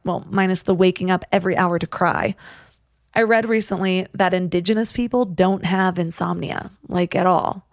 [0.05, 2.35] Well, minus the waking up every hour to cry.
[3.15, 7.67] I read recently that indigenous people don't have insomnia, like at all.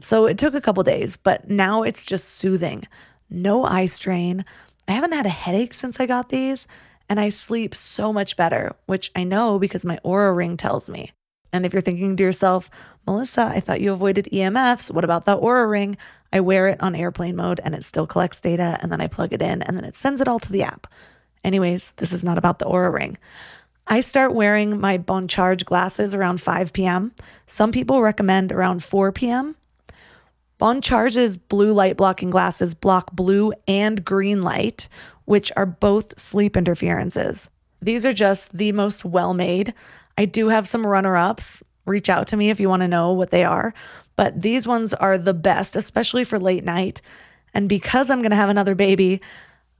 [0.00, 2.86] So it took a couple days, but now it's just soothing.
[3.30, 4.44] No eye strain.
[4.88, 6.66] I haven't had a headache since I got these,
[7.08, 11.12] and I sleep so much better, which I know because my Oura ring tells me.
[11.54, 12.68] And if you're thinking to yourself,
[13.06, 14.90] Melissa, I thought you avoided EMFs.
[14.90, 15.96] What about that Oura ring?
[16.32, 19.32] I wear it on airplane mode and it still collects data, and then I plug
[19.32, 20.88] it in and then it sends it all to the app.
[21.44, 23.16] Anyways, this is not about the Oura ring.
[23.86, 27.12] I start wearing my Bon Charge glasses around 5 p.m.
[27.46, 29.54] Some people recommend around 4 p.m.
[30.58, 34.88] Bon Charge's blue light blocking glasses block blue and green light,
[35.24, 37.48] which are both sleep interferences.
[37.80, 39.72] These are just the most well made.
[40.16, 41.62] I do have some runner ups.
[41.86, 43.74] Reach out to me if you want to know what they are.
[44.16, 47.02] But these ones are the best, especially for late night.
[47.52, 49.20] And because I'm going to have another baby,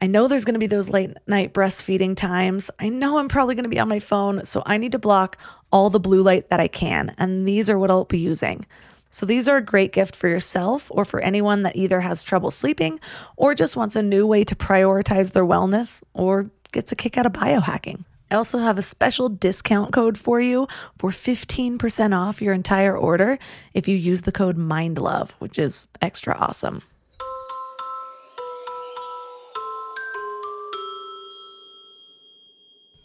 [0.00, 2.70] I know there's going to be those late night breastfeeding times.
[2.78, 5.38] I know I'm probably going to be on my phone, so I need to block
[5.72, 7.14] all the blue light that I can.
[7.16, 8.66] And these are what I'll be using.
[9.10, 12.50] So these are a great gift for yourself or for anyone that either has trouble
[12.50, 12.98] sleeping
[13.36, 17.24] or just wants a new way to prioritize their wellness or gets a kick out
[17.24, 18.04] of biohacking.
[18.30, 20.66] I also have a special discount code for you
[20.98, 23.38] for 15% off your entire order
[23.74, 26.82] if you use the code MINDLOVE, which is extra awesome.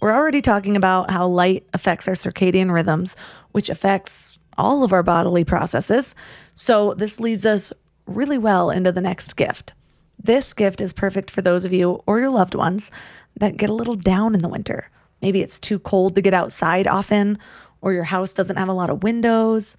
[0.01, 3.17] We're already talking about how light affects our circadian rhythms,
[3.51, 6.15] which affects all of our bodily processes.
[6.53, 7.74] So, this leads us
[8.05, 9.74] really well into the next gift.
[10.22, 12.91] This gift is perfect for those of you or your loved ones
[13.36, 14.89] that get a little down in the winter.
[15.22, 17.38] Maybe it's too cold to get outside often,
[17.82, 19.78] or your house doesn't have a lot of windows,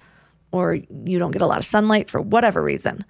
[0.53, 3.05] or you don't get a lot of sunlight for whatever reason.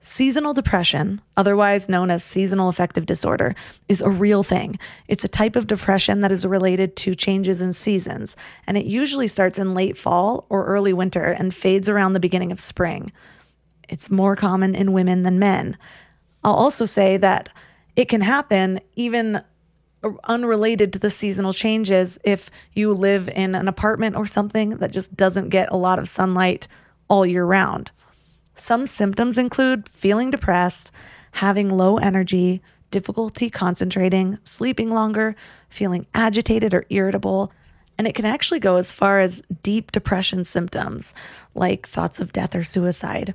[0.00, 3.54] Seasonal depression, otherwise known as seasonal affective disorder,
[3.88, 4.78] is a real thing.
[5.08, 9.28] It's a type of depression that is related to changes in seasons, and it usually
[9.28, 13.12] starts in late fall or early winter and fades around the beginning of spring.
[13.88, 15.78] It's more common in women than men.
[16.42, 17.48] I'll also say that
[17.96, 19.42] it can happen even
[20.24, 25.16] unrelated to the seasonal changes if you live in an apartment or something that just
[25.16, 26.68] doesn't get a lot of sunlight
[27.08, 27.90] all year round.
[28.54, 30.92] Some symptoms include feeling depressed,
[31.32, 35.34] having low energy, difficulty concentrating, sleeping longer,
[35.68, 37.52] feeling agitated or irritable,
[37.98, 41.14] and it can actually go as far as deep depression symptoms
[41.54, 43.34] like thoughts of death or suicide.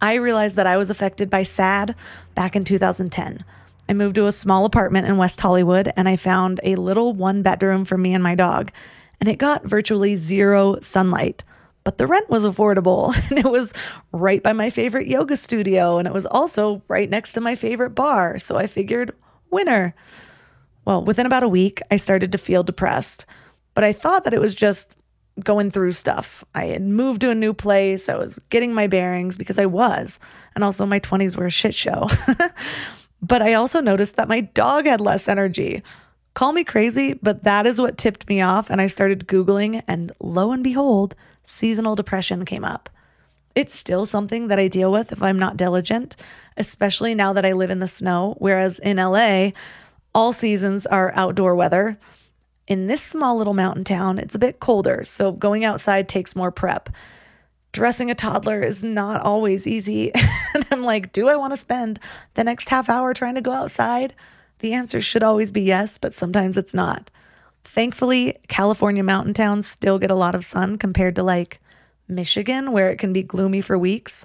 [0.00, 1.94] I realized that I was affected by SAD
[2.34, 3.44] back in 2010.
[3.88, 7.42] I moved to a small apartment in West Hollywood and I found a little one
[7.42, 8.72] bedroom for me and my dog,
[9.20, 11.44] and it got virtually zero sunlight
[11.84, 13.72] but the rent was affordable and it was
[14.10, 17.90] right by my favorite yoga studio and it was also right next to my favorite
[17.90, 18.38] bar.
[18.38, 19.12] So I figured,
[19.50, 19.94] winner.
[20.84, 23.26] Well, within about a week, I started to feel depressed,
[23.74, 24.94] but I thought that it was just
[25.42, 26.44] going through stuff.
[26.54, 30.18] I had moved to a new place, I was getting my bearings because I was,
[30.54, 32.08] and also my 20s were a shit show.
[33.26, 35.82] but I also noticed that my dog had less energy.
[36.34, 38.68] Call me crazy, but that is what tipped me off.
[38.68, 41.14] And I started Googling, and lo and behold,
[41.44, 42.90] seasonal depression came up.
[43.54, 46.16] It's still something that I deal with if I'm not diligent,
[46.56, 49.50] especially now that I live in the snow, whereas in LA,
[50.14, 51.98] all seasons are outdoor weather.
[52.66, 56.50] In this small little mountain town, it's a bit colder, so going outside takes more
[56.50, 56.90] prep.
[57.74, 60.12] Dressing a toddler is not always easy.
[60.54, 61.98] and I'm like, do I want to spend
[62.34, 64.14] the next half hour trying to go outside?
[64.60, 67.10] The answer should always be yes, but sometimes it's not.
[67.64, 71.60] Thankfully, California mountain towns still get a lot of sun compared to like
[72.06, 74.24] Michigan, where it can be gloomy for weeks.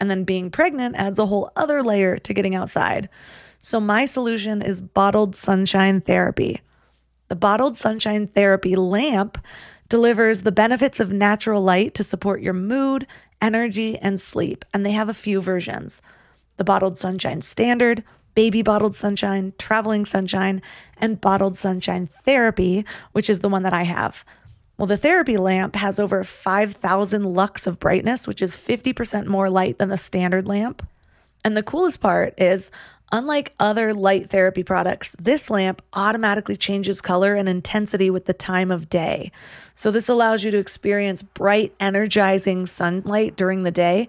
[0.00, 3.10] And then being pregnant adds a whole other layer to getting outside.
[3.60, 6.62] So, my solution is bottled sunshine therapy.
[7.28, 9.36] The bottled sunshine therapy lamp
[9.90, 13.06] delivers the benefits of natural light to support your mood,
[13.42, 14.64] energy, and sleep.
[14.72, 16.00] And they have a few versions
[16.56, 20.60] the bottled sunshine standard, baby bottled sunshine, traveling sunshine,
[20.98, 24.24] and bottled sunshine therapy, which is the one that I have.
[24.76, 29.78] Well, the therapy lamp has over 5,000 lux of brightness, which is 50% more light
[29.78, 30.86] than the standard lamp.
[31.44, 32.70] And the coolest part is,
[33.12, 38.70] unlike other light therapy products, this lamp automatically changes color and intensity with the time
[38.70, 39.32] of day.
[39.74, 44.08] So, this allows you to experience bright, energizing sunlight during the day,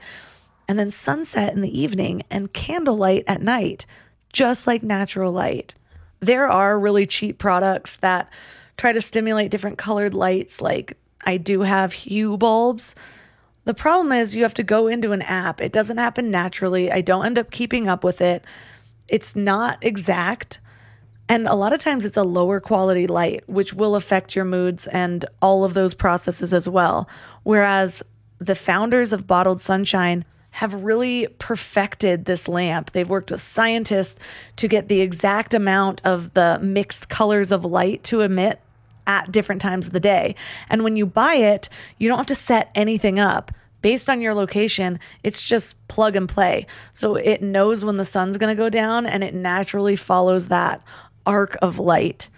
[0.67, 3.85] and then sunset in the evening and candlelight at night
[4.33, 5.73] just like natural light.
[6.19, 8.29] There are really cheap products that
[8.77, 12.95] try to stimulate different colored lights, like I do have hue bulbs.
[13.63, 15.61] The problem is you have to go into an app.
[15.61, 16.91] It doesn't happen naturally.
[16.91, 18.43] I don't end up keeping up with it.
[19.07, 20.59] It's not exact.
[21.29, 24.87] And a lot of times it's a lower quality light, which will affect your moods
[24.87, 27.07] and all of those processes as well.
[27.43, 28.03] Whereas
[28.39, 32.91] the founders of Bottled Sunshine have really perfected this lamp.
[32.91, 34.19] They've worked with scientists
[34.57, 38.59] to get the exact amount of the mixed colors of light to emit
[39.07, 40.35] at different times of the day.
[40.69, 43.51] And when you buy it, you don't have to set anything up.
[43.81, 46.67] Based on your location, it's just plug and play.
[46.91, 50.83] So it knows when the sun's going to go down and it naturally follows that
[51.25, 52.29] arc of light.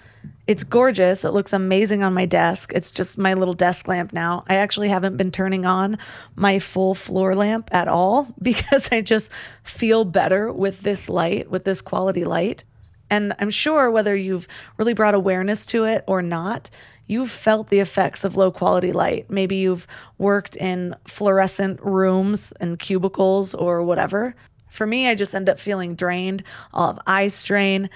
[0.46, 1.24] It's gorgeous.
[1.24, 2.74] It looks amazing on my desk.
[2.76, 4.44] It's just my little desk lamp now.
[4.48, 5.98] I actually haven't been turning on
[6.36, 9.32] my full floor lamp at all because I just
[9.64, 12.66] feel better with this light, with this quality light.
[13.14, 16.72] And I'm sure whether you've really brought awareness to it or not,
[17.06, 19.30] you've felt the effects of low quality light.
[19.30, 19.86] Maybe you've
[20.18, 24.34] worked in fluorescent rooms and cubicles or whatever.
[24.72, 26.42] For me, I just end up feeling drained.
[26.74, 27.88] I'll have eye strain.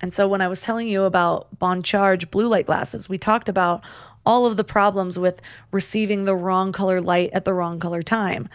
[0.00, 3.48] And so when I was telling you about Bon Charge blue light glasses, we talked
[3.48, 3.82] about
[4.24, 5.42] all of the problems with
[5.72, 8.48] receiving the wrong color light at the wrong color time.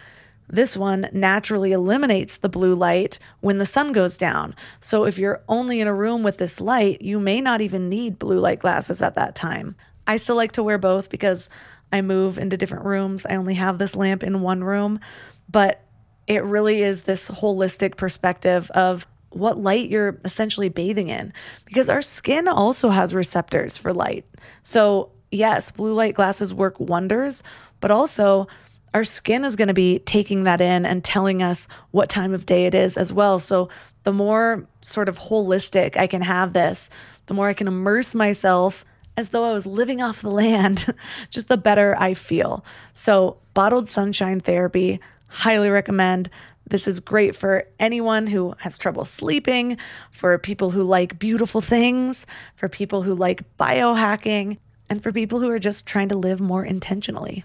[0.48, 4.54] This one naturally eliminates the blue light when the sun goes down.
[4.80, 8.18] So if you're only in a room with this light, you may not even need
[8.18, 9.76] blue light glasses at that time.
[10.06, 11.48] I still like to wear both because
[11.92, 13.26] I move into different rooms.
[13.26, 15.00] I only have this lamp in one room,
[15.48, 15.82] but
[16.26, 21.32] it really is this holistic perspective of what light you're essentially bathing in
[21.66, 24.24] because our skin also has receptors for light.
[24.62, 27.42] So, yes, blue light glasses work wonders,
[27.80, 28.48] but also
[28.96, 32.46] our skin is going to be taking that in and telling us what time of
[32.46, 33.38] day it is as well.
[33.38, 33.68] So,
[34.04, 36.88] the more sort of holistic I can have this,
[37.26, 38.86] the more I can immerse myself
[39.18, 40.94] as though I was living off the land,
[41.30, 42.64] just the better I feel.
[42.94, 46.30] So, bottled sunshine therapy, highly recommend.
[46.66, 49.76] This is great for anyone who has trouble sleeping,
[50.10, 54.56] for people who like beautiful things, for people who like biohacking,
[54.88, 57.44] and for people who are just trying to live more intentionally.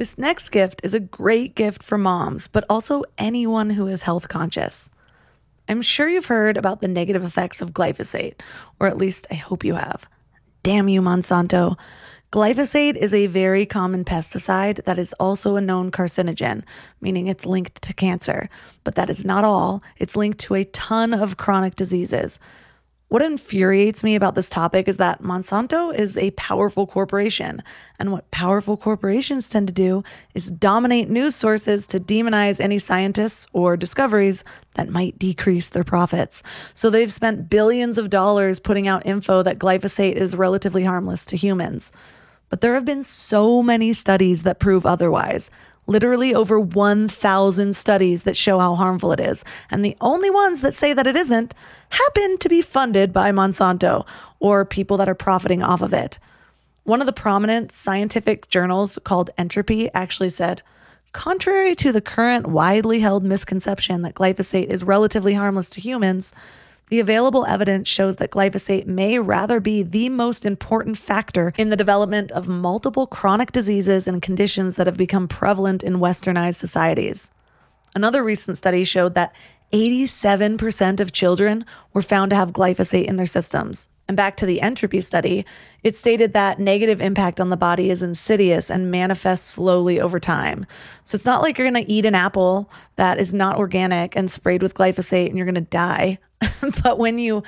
[0.00, 4.30] This next gift is a great gift for moms, but also anyone who is health
[4.30, 4.90] conscious.
[5.68, 8.40] I'm sure you've heard about the negative effects of glyphosate,
[8.80, 10.08] or at least I hope you have.
[10.62, 11.76] Damn you, Monsanto.
[12.32, 16.62] Glyphosate is a very common pesticide that is also a known carcinogen,
[17.02, 18.48] meaning it's linked to cancer.
[18.84, 22.40] But that is not all, it's linked to a ton of chronic diseases.
[23.10, 27.60] What infuriates me about this topic is that Monsanto is a powerful corporation.
[27.98, 33.48] And what powerful corporations tend to do is dominate news sources to demonize any scientists
[33.52, 34.44] or discoveries
[34.76, 36.44] that might decrease their profits.
[36.72, 41.36] So they've spent billions of dollars putting out info that glyphosate is relatively harmless to
[41.36, 41.90] humans.
[42.48, 45.50] But there have been so many studies that prove otherwise
[45.90, 49.44] literally over 1,000 studies that show how harmful it is.
[49.70, 51.52] And the only ones that say that it isn't
[51.88, 54.06] happen to be funded by Monsanto
[54.38, 56.20] or people that are profiting off of it.
[56.84, 60.62] One of the prominent scientific journals called Entropy actually said,
[61.12, 66.32] Contrary to the current widely held misconception that glyphosate is relatively harmless to humans,
[66.90, 71.76] the available evidence shows that glyphosate may rather be the most important factor in the
[71.76, 77.30] development of multiple chronic diseases and conditions that have become prevalent in westernized societies.
[77.94, 79.32] Another recent study showed that
[79.72, 83.88] 87% of children were found to have glyphosate in their systems.
[84.10, 85.46] And back to the entropy study,
[85.84, 90.66] it stated that negative impact on the body is insidious and manifests slowly over time.
[91.04, 94.28] So it's not like you're going to eat an apple that is not organic and
[94.28, 96.18] sprayed with glyphosate and you're going to die.
[96.82, 97.44] but when you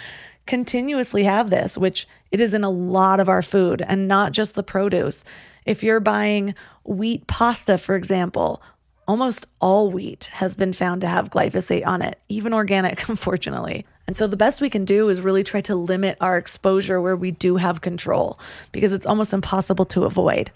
[0.46, 4.54] continuously have this, which it is in a lot of our food and not just
[4.54, 5.24] the produce,
[5.66, 6.54] if you're buying
[6.84, 8.62] wheat pasta, for example,
[9.06, 13.86] almost all wheat has been found to have glyphosate on it, even organic, unfortunately.
[14.06, 17.16] And so the best we can do is really try to limit our exposure where
[17.16, 18.38] we do have control
[18.72, 20.50] because it's almost impossible to avoid.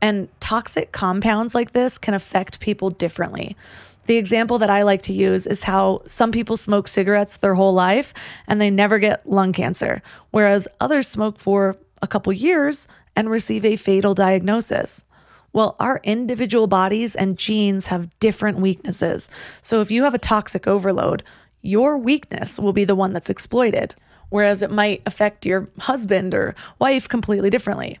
[0.00, 3.56] And toxic compounds like this can affect people differently.
[4.06, 7.74] The example that I like to use is how some people smoke cigarettes their whole
[7.74, 8.14] life
[8.46, 13.64] and they never get lung cancer, whereas others smoke for a couple years and receive
[13.64, 15.04] a fatal diagnosis.
[15.56, 19.30] Well, our individual bodies and genes have different weaknesses.
[19.62, 21.22] So if you have a toxic overload,
[21.62, 23.94] your weakness will be the one that's exploited,
[24.28, 27.98] whereas it might affect your husband or wife completely differently.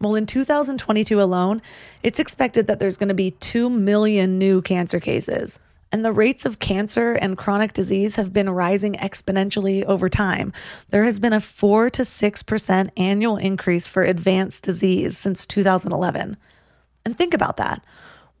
[0.00, 1.62] Well, in 2022 alone,
[2.02, 5.60] it's expected that there's going to be 2 million new cancer cases.
[5.92, 10.52] And the rates of cancer and chronic disease have been rising exponentially over time.
[10.90, 16.36] There has been a 4 to 6% annual increase for advanced disease since 2011.
[17.04, 17.84] And think about that.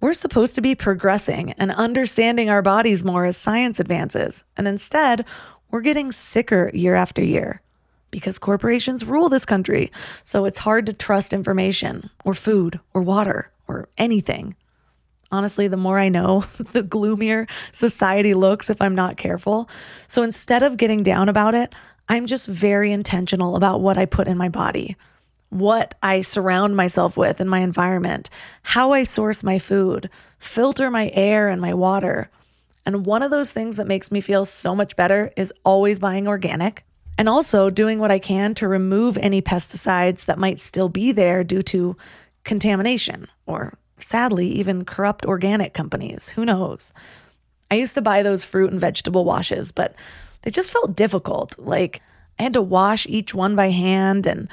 [0.00, 4.44] We're supposed to be progressing and understanding our bodies more as science advances.
[4.56, 5.24] And instead,
[5.70, 7.62] we're getting sicker year after year
[8.10, 9.90] because corporations rule this country.
[10.22, 14.54] So it's hard to trust information or food or water or anything.
[15.32, 16.40] Honestly, the more I know,
[16.72, 19.68] the gloomier society looks if I'm not careful.
[20.06, 21.74] So instead of getting down about it,
[22.08, 24.96] I'm just very intentional about what I put in my body,
[25.52, 28.30] what I surround myself with in my environment,
[28.62, 32.30] how I source my food, filter my air and my water.
[32.86, 36.26] And one of those things that makes me feel so much better is always buying
[36.26, 36.84] organic
[37.18, 41.44] and also doing what I can to remove any pesticides that might still be there
[41.44, 41.96] due to
[42.44, 46.30] contamination or sadly, even corrupt organic companies.
[46.30, 46.94] Who knows?
[47.70, 49.94] I used to buy those fruit and vegetable washes, but
[50.42, 51.58] they just felt difficult.
[51.58, 52.00] Like
[52.38, 54.48] I had to wash each one by hand, and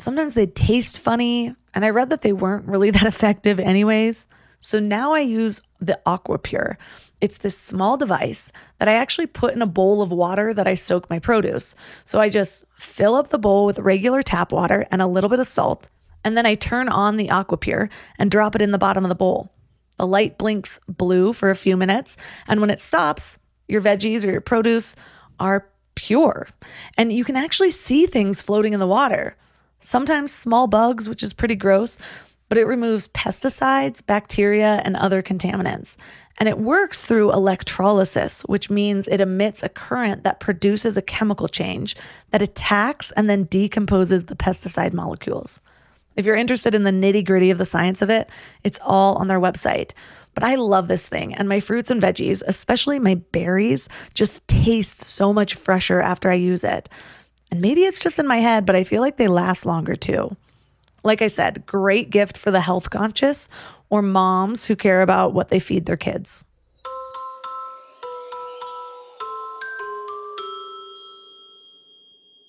[0.00, 1.54] sometimes they'd taste funny.
[1.74, 4.26] And I read that they weren't really that effective, anyways.
[4.60, 6.76] So now I use the AquaPure.
[7.20, 10.74] It's this small device that I actually put in a bowl of water that I
[10.74, 11.74] soak my produce.
[12.04, 15.40] So I just fill up the bowl with regular tap water and a little bit
[15.40, 15.88] of salt,
[16.24, 19.14] and then I turn on the AquaPure and drop it in the bottom of the
[19.14, 19.52] bowl.
[19.96, 23.38] The light blinks blue for a few minutes, and when it stops,
[23.68, 24.96] your veggies or your produce
[25.38, 26.48] are pure.
[26.96, 29.36] And you can actually see things floating in the water.
[29.80, 31.98] Sometimes small bugs, which is pretty gross,
[32.48, 35.96] but it removes pesticides, bacteria, and other contaminants.
[36.38, 41.48] And it works through electrolysis, which means it emits a current that produces a chemical
[41.48, 41.96] change
[42.30, 45.60] that attacks and then decomposes the pesticide molecules.
[46.16, 48.28] If you're interested in the nitty gritty of the science of it,
[48.64, 49.92] it's all on their website.
[50.34, 55.02] But I love this thing, and my fruits and veggies, especially my berries, just taste
[55.02, 56.88] so much fresher after I use it.
[57.50, 60.36] And maybe it's just in my head, but I feel like they last longer too.
[61.02, 63.48] Like I said, great gift for the health conscious
[63.88, 66.44] or moms who care about what they feed their kids.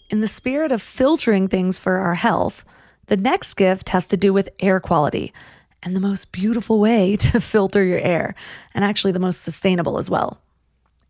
[0.10, 2.66] In the spirit of filtering things for our health,
[3.08, 5.34] the next gift has to do with air quality
[5.84, 8.36] and the most beautiful way to filter your air,
[8.74, 10.42] and actually the most sustainable as well.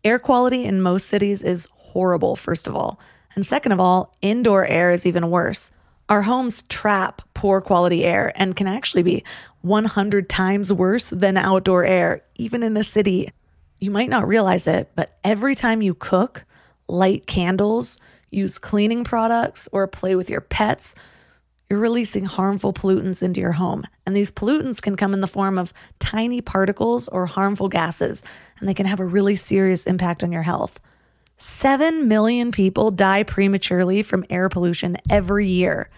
[0.04, 2.98] Air quality in most cities is horrible, first of all.
[3.34, 5.70] And second of all, indoor air is even worse.
[6.08, 9.24] Our homes trap poor quality air and can actually be
[9.62, 13.32] 100 times worse than outdoor air, even in a city.
[13.80, 16.44] You might not realize it, but every time you cook,
[16.88, 17.98] light candles,
[18.30, 20.94] use cleaning products, or play with your pets,
[21.70, 23.84] you're releasing harmful pollutants into your home.
[24.04, 28.22] And these pollutants can come in the form of tiny particles or harmful gases,
[28.60, 30.80] and they can have a really serious impact on your health.
[31.44, 35.90] Seven million people die prematurely from air pollution every year.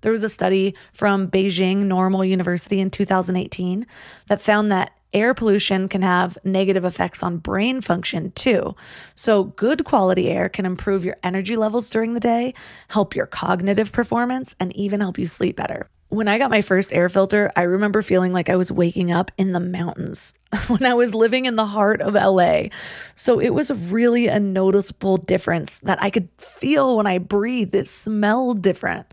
[0.00, 3.86] There was a study from Beijing Normal University in 2018
[4.28, 8.74] that found that air pollution can have negative effects on brain function too.
[9.14, 12.54] So, good quality air can improve your energy levels during the day,
[12.88, 15.90] help your cognitive performance, and even help you sleep better.
[16.16, 19.30] When I got my first air filter, I remember feeling like I was waking up
[19.36, 20.32] in the mountains
[20.68, 22.68] when I was living in the heart of LA.
[23.14, 27.74] So it was really a noticeable difference that I could feel when I breathed.
[27.74, 29.12] It smelled different.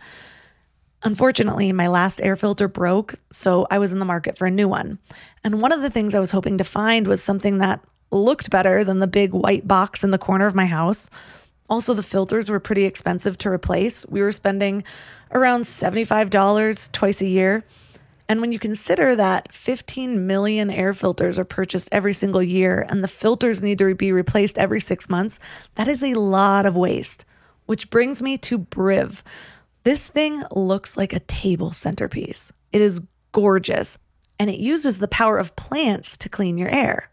[1.03, 4.69] Unfortunately, my last air filter broke, so I was in the market for a new
[4.69, 4.97] one.
[5.43, 8.85] And one of the things I was hoping to find was something that looked better
[8.85, 11.09] than the big white box in the corner of my house.
[11.69, 14.05] Also, the filters were pretty expensive to replace.
[14.07, 14.83] We were spending
[15.33, 17.63] around $75 twice a year.
[18.29, 23.03] And when you consider that 15 million air filters are purchased every single year and
[23.03, 25.39] the filters need to be replaced every six months,
[25.75, 27.25] that is a lot of waste.
[27.65, 29.21] Which brings me to Briiv.
[29.83, 32.53] This thing looks like a table centerpiece.
[32.71, 33.97] It is gorgeous
[34.39, 37.09] and it uses the power of plants to clean your air.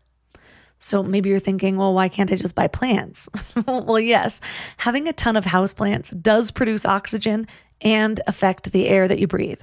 [0.78, 3.28] So maybe you're thinking, well, why can't I just buy plants?
[3.66, 4.40] well, yes,
[4.78, 7.46] having a ton of houseplants does produce oxygen
[7.82, 9.60] and affect the air that you breathe.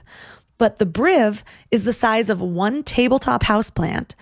[0.57, 4.15] But the Briiv is the size of one tabletop houseplant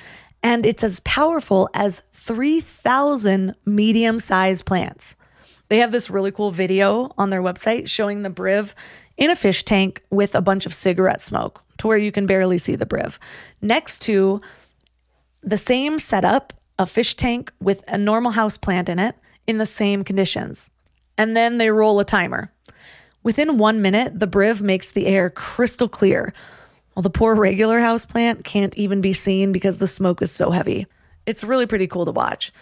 [0.44, 5.16] and it's as powerful as 3,000 medium sized plants.
[5.70, 8.76] They have this really cool video on their website showing the Briiv
[9.18, 12.58] in a fish tank with a bunch of cigarette smoke to where you can barely
[12.58, 13.18] see the Briiv.
[13.62, 14.40] Next to
[15.42, 19.16] the same setup, a fish tank with a normal house plant in it
[19.48, 20.70] in the same conditions.
[21.18, 22.52] And then they roll a timer.
[23.26, 26.32] Within one minute, the Briiv makes the air crystal clear,
[26.94, 30.52] while the poor regular house plant can't even be seen because the smoke is so
[30.52, 30.86] heavy.
[31.26, 32.54] It's really pretty cool to watch.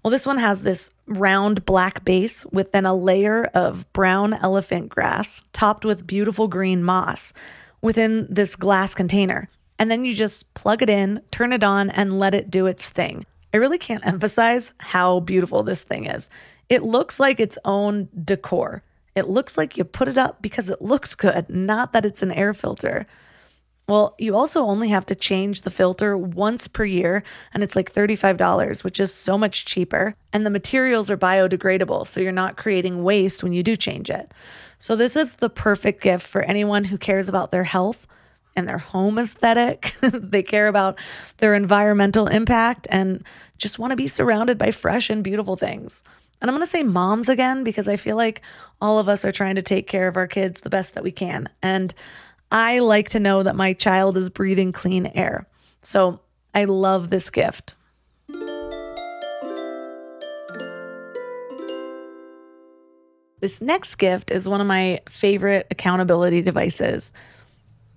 [0.00, 4.90] Well, this one has this round black base with then a layer of brown elephant
[4.90, 7.32] grass topped with beautiful green moss
[7.80, 9.48] within this glass container.
[9.76, 12.88] and then you just plug it in, turn it on, and let it do its
[12.88, 13.26] thing.
[13.52, 16.30] I really can't emphasize how beautiful this thing is.
[16.68, 18.84] It looks like its own decor.
[19.14, 22.32] It looks like you put it up because it looks good, not that it's an
[22.32, 23.06] air filter.
[23.88, 27.92] Well, you also only have to change the filter once per year, and it's like
[27.92, 30.14] $35, which is so much cheaper.
[30.32, 34.32] And the materials are biodegradable, so you're not creating waste when you do change it.
[34.78, 38.06] So, this is the perfect gift for anyone who cares about their health
[38.54, 39.94] and their home aesthetic.
[40.00, 40.98] they care about
[41.38, 43.24] their environmental impact and
[43.58, 46.02] just want to be surrounded by fresh and beautiful things.
[46.42, 48.42] And I'm going to say moms again because I feel like
[48.80, 51.12] all of us are trying to take care of our kids the best that we
[51.12, 51.48] can.
[51.62, 51.94] And
[52.50, 55.46] I like to know that my child is breathing clean air.
[55.82, 56.18] So
[56.52, 57.76] I love this gift.
[63.40, 67.12] This next gift is one of my favorite accountability devices.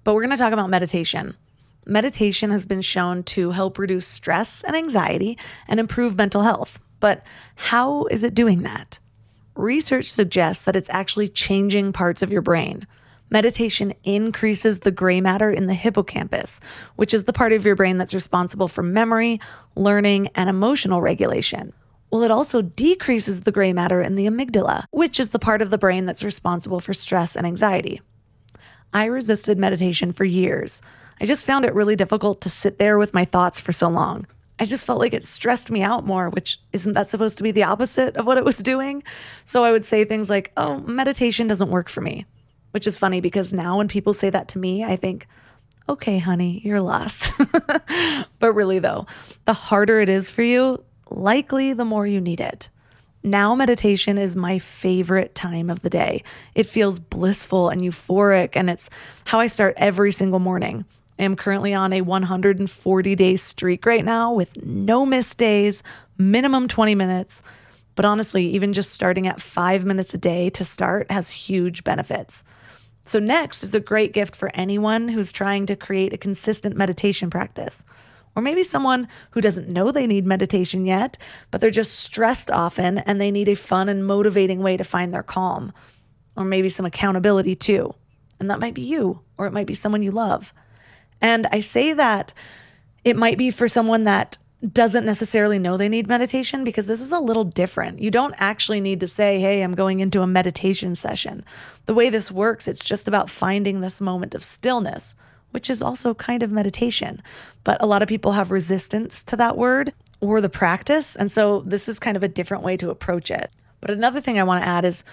[0.04, 1.36] But we're going to talk about meditation.
[1.88, 5.38] Meditation has been shown to help reduce stress and anxiety
[5.68, 6.80] and improve mental health.
[7.06, 8.98] But how is it doing that?
[9.56, 12.88] Research suggests that it's actually changing parts of your brain.
[13.30, 16.60] Meditation increases the gray matter in the hippocampus,
[16.96, 19.40] which is the part of your brain that's responsible for memory,
[19.76, 21.74] learning, and emotional regulation.
[22.10, 25.70] Well, it also decreases the gray matter in the amygdala, which is the part of
[25.70, 28.02] the brain that's responsible for stress and anxiety.
[28.96, 30.82] I resisted meditation for years.
[31.22, 34.26] I just found it really difficult to sit there with my thoughts for so long.
[34.60, 37.52] I just felt like it stressed me out more, which isn't that supposed to be
[37.52, 39.04] the opposite of what it was doing?
[39.44, 42.26] So I would say things like, oh, meditation doesn't work for me,
[42.72, 45.28] which is funny because now when people say that to me, I think,
[45.90, 47.34] okay, honey, you're lost.
[48.40, 49.08] but really, though,
[49.44, 52.70] the harder it is for you, likely the more you need it.
[53.24, 56.24] Now, meditation is my favorite time of the day.
[56.54, 58.90] It feels blissful and euphoric, and it's
[59.26, 60.86] how I start every single morning.
[61.18, 65.82] I am currently on a 140 day streak right now with no missed days,
[66.18, 67.42] minimum 20 minutes.
[67.96, 72.44] But honestly, even just starting at five minutes a day to start has huge benefits.
[73.06, 77.30] So, next is a great gift for anyone who's trying to create a consistent meditation
[77.30, 77.86] practice.
[78.36, 81.18] Or maybe someone who doesn't know they need meditation yet,
[81.52, 85.14] but they're just stressed often and they need a fun and motivating way to find
[85.14, 85.72] their calm.
[86.36, 87.96] Or maybe some accountability too.
[88.40, 90.54] And that might be you, or it might be someone you love.
[91.22, 92.34] And I say that
[93.04, 94.38] it might be for someone that
[94.72, 98.00] doesn't necessarily know they need meditation because this is a little different.
[98.00, 101.46] You don't actually need to say, Hey, I'm going into a meditation session.
[101.86, 105.16] The way this works, it's just about finding this moment of stillness,
[105.52, 107.22] which is also kind of meditation.
[107.64, 111.16] But a lot of people have resistance to that word or the practice.
[111.16, 113.52] And so this is kind of a different way to approach it.
[113.82, 115.04] But another thing I want to add is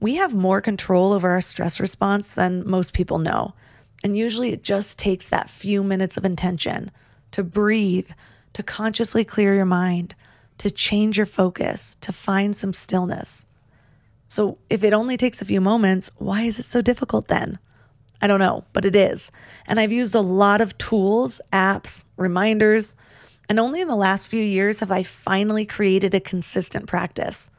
[0.00, 3.54] we have more control over our stress response than most people know.
[4.02, 6.90] And usually it just takes that few minutes of intention
[7.30, 8.10] to breathe,
[8.52, 10.14] to consciously clear your mind,
[10.58, 13.46] to change your focus, to find some stillness.
[14.28, 17.58] So if it only takes a few moments, why is it so difficult then?
[18.20, 19.30] I don't know, but it is.
[19.66, 22.94] And I've used a lot of tools, apps, reminders,
[23.48, 27.50] and only in the last few years have I finally created a consistent practice.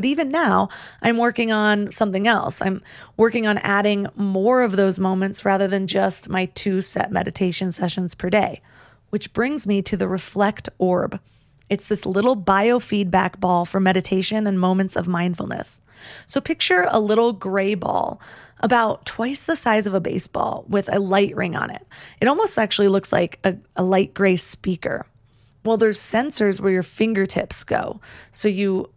[0.00, 0.70] But even now,
[1.02, 2.62] I'm working on something else.
[2.62, 2.80] I'm
[3.18, 8.14] working on adding more of those moments rather than just my two set meditation sessions
[8.14, 8.62] per day,
[9.10, 11.20] which brings me to the Reflect Orb.
[11.68, 15.82] It's this little biofeedback ball for meditation and moments of mindfulness.
[16.24, 18.22] So picture a little gray ball,
[18.60, 21.86] about twice the size of a baseball, with a light ring on it.
[22.22, 25.04] It almost actually looks like a, a light gray speaker.
[25.62, 28.00] Well, there's sensors where your fingertips go.
[28.30, 28.88] So you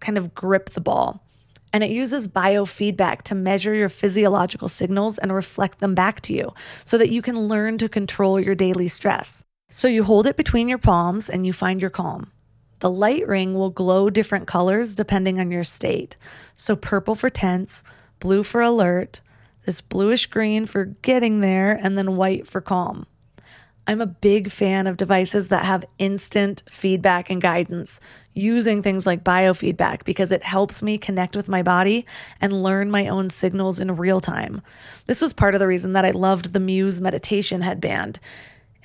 [0.00, 1.24] kind of grip the ball.
[1.72, 6.54] And it uses biofeedback to measure your physiological signals and reflect them back to you
[6.84, 9.44] so that you can learn to control your daily stress.
[9.68, 12.32] So you hold it between your palms and you find your calm.
[12.80, 16.16] The light ring will glow different colors depending on your state.
[16.54, 17.84] So purple for tense,
[18.18, 19.20] blue for alert,
[19.66, 23.06] this bluish green for getting there, and then white for calm.
[23.88, 28.00] I'm a big fan of devices that have instant feedback and guidance
[28.34, 32.04] using things like biofeedback because it helps me connect with my body
[32.40, 34.62] and learn my own signals in real time.
[35.06, 38.20] This was part of the reason that I loved the Muse meditation headband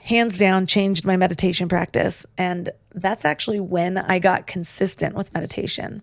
[0.04, 2.26] hands down changed my meditation practice.
[2.38, 6.02] And that's actually when I got consistent with meditation.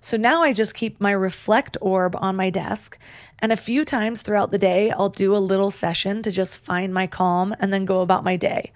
[0.00, 2.98] So now I just keep my reflect orb on my desk.
[3.40, 6.92] And a few times throughout the day, I'll do a little session to just find
[6.92, 8.72] my calm and then go about my day.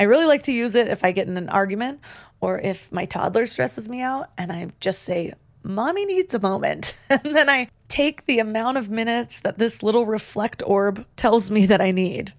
[0.00, 2.00] I really like to use it if I get in an argument
[2.40, 6.96] or if my toddler stresses me out and I just say, Mommy needs a moment.
[7.10, 11.66] And then I take the amount of minutes that this little reflect orb tells me
[11.66, 12.32] that I need.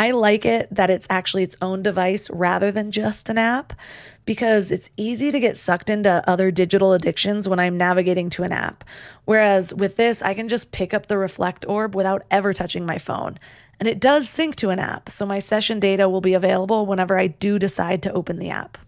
[0.00, 3.74] I like it that it's actually its own device rather than just an app
[4.24, 8.50] because it's easy to get sucked into other digital addictions when I'm navigating to an
[8.50, 8.82] app.
[9.26, 12.96] Whereas with this, I can just pick up the Reflect Orb without ever touching my
[12.96, 13.38] phone.
[13.78, 17.18] And it does sync to an app, so my session data will be available whenever
[17.18, 18.78] I do decide to open the app.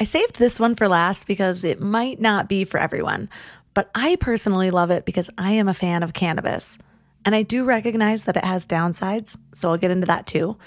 [0.00, 3.28] I saved this one for last because it might not be for everyone,
[3.80, 6.76] but I personally love it because I am a fan of cannabis.
[7.24, 10.58] And I do recognize that it has downsides, so I'll get into that too.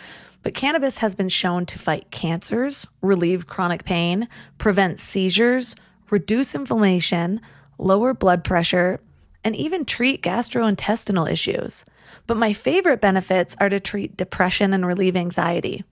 [0.41, 5.75] But cannabis has been shown to fight cancers, relieve chronic pain, prevent seizures,
[6.09, 7.39] reduce inflammation,
[7.77, 8.99] lower blood pressure,
[9.43, 11.85] and even treat gastrointestinal issues.
[12.25, 15.83] But my favorite benefits are to treat depression and relieve anxiety.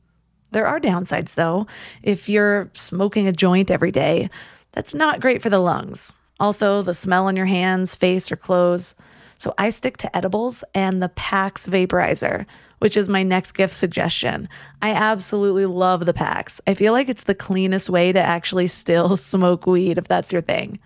[0.50, 1.68] There are downsides though.
[2.02, 4.32] If you're smoking a joint every day,
[4.72, 6.14] that's not great for the lungs.
[6.42, 8.96] Also, the smell on your hands, face, or clothes.
[9.38, 12.48] So I stick to edibles and the PAX vaporizer,
[12.80, 14.50] which is my next gift suggestion.
[14.82, 16.60] I absolutely love the PAX.
[16.66, 20.42] I feel like it's the cleanest way to actually still smoke weed if that's your
[20.42, 20.80] thing.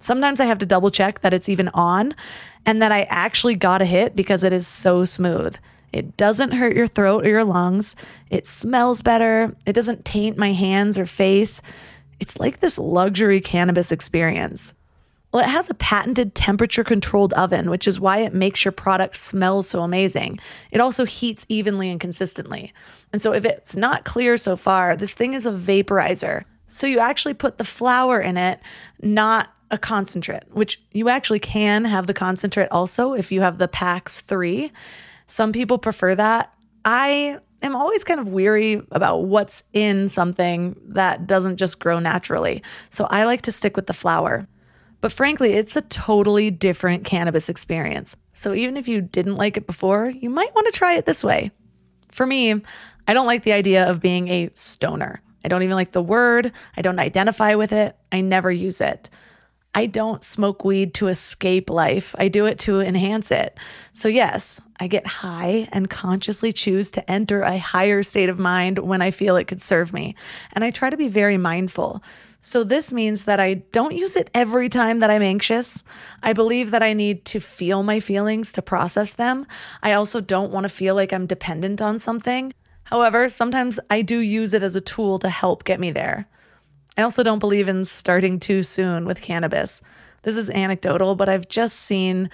[0.00, 2.12] Sometimes I have to double check that it's even on
[2.66, 5.56] and that I actually got a hit because it is so smooth.
[5.92, 7.94] It doesn't hurt your throat or your lungs.
[8.30, 9.54] It smells better.
[9.64, 11.62] It doesn't taint my hands or face.
[12.18, 14.74] It's like this luxury cannabis experience.
[15.32, 19.16] Well, it has a patented temperature controlled oven, which is why it makes your product
[19.16, 20.40] smell so amazing.
[20.70, 22.72] It also heats evenly and consistently.
[23.12, 26.44] And so, if it's not clear so far, this thing is a vaporizer.
[26.66, 28.60] So, you actually put the flower in it,
[29.02, 33.68] not a concentrate, which you actually can have the concentrate also if you have the
[33.68, 34.72] PAX 3.
[35.26, 36.54] Some people prefer that.
[36.86, 42.62] I am always kind of weary about what's in something that doesn't just grow naturally.
[42.88, 44.48] So, I like to stick with the flower.
[45.00, 48.16] But frankly, it's a totally different cannabis experience.
[48.34, 51.22] So even if you didn't like it before, you might want to try it this
[51.22, 51.50] way.
[52.10, 52.60] For me,
[53.06, 55.22] I don't like the idea of being a stoner.
[55.44, 56.52] I don't even like the word.
[56.76, 57.96] I don't identify with it.
[58.10, 59.08] I never use it.
[59.74, 62.14] I don't smoke weed to escape life.
[62.18, 63.56] I do it to enhance it.
[63.92, 68.78] So, yes, I get high and consciously choose to enter a higher state of mind
[68.80, 70.16] when I feel it could serve me.
[70.52, 72.02] And I try to be very mindful.
[72.40, 75.82] So, this means that I don't use it every time that I'm anxious.
[76.22, 79.44] I believe that I need to feel my feelings to process them.
[79.82, 82.52] I also don't want to feel like I'm dependent on something.
[82.84, 86.28] However, sometimes I do use it as a tool to help get me there.
[86.96, 89.82] I also don't believe in starting too soon with cannabis.
[90.22, 92.30] This is anecdotal, but I've just seen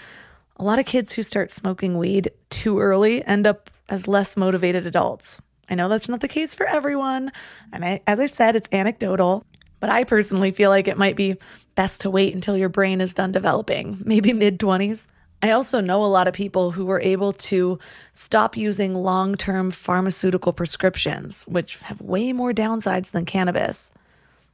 [0.56, 4.86] a lot of kids who start smoking weed too early end up as less motivated
[4.86, 5.40] adults.
[5.68, 7.32] I know that's not the case for everyone.
[7.72, 9.44] And I, as I said, it's anecdotal.
[9.84, 11.36] But I personally feel like it might be
[11.74, 15.08] best to wait until your brain is done developing, maybe mid 20s.
[15.42, 17.78] I also know a lot of people who were able to
[18.14, 23.90] stop using long term pharmaceutical prescriptions, which have way more downsides than cannabis.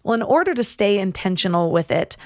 [0.03, 2.17] Well, in order to stay intentional with it,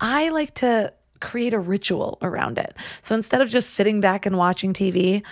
[0.00, 2.74] I like to create a ritual around it.
[3.02, 5.22] So instead of just sitting back and watching TV,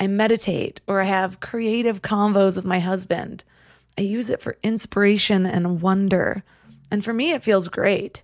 [0.00, 3.44] I meditate or I have creative convos with my husband.
[3.96, 6.42] I use it for inspiration and wonder.
[6.92, 8.22] And for me, it feels great.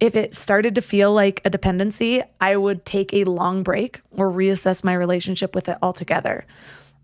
[0.00, 4.32] If it started to feel like a dependency, I would take a long break or
[4.32, 6.46] reassess my relationship with it altogether.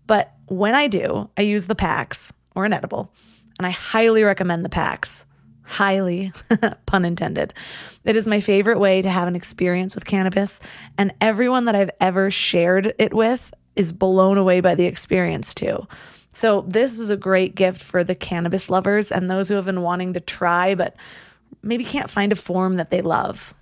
[0.07, 3.13] But when I do, I use the PAX or an edible,
[3.59, 5.27] and I highly recommend the PAX.
[5.61, 6.33] Highly,
[6.87, 7.53] pun intended.
[8.03, 10.59] It is my favorite way to have an experience with cannabis,
[10.97, 15.87] and everyone that I've ever shared it with is blown away by the experience too.
[16.35, 19.81] So, this is a great gift for the cannabis lovers and those who have been
[19.81, 20.95] wanting to try but
[21.63, 23.53] maybe can't find a form that they love.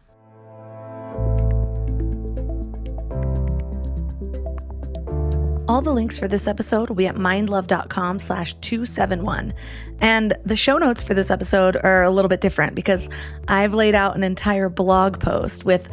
[5.68, 9.54] All the links for this episode will be at mindlove.com slash 271.
[10.02, 13.08] And the show notes for this episode are a little bit different because
[13.48, 15.88] I've laid out an entire blog post with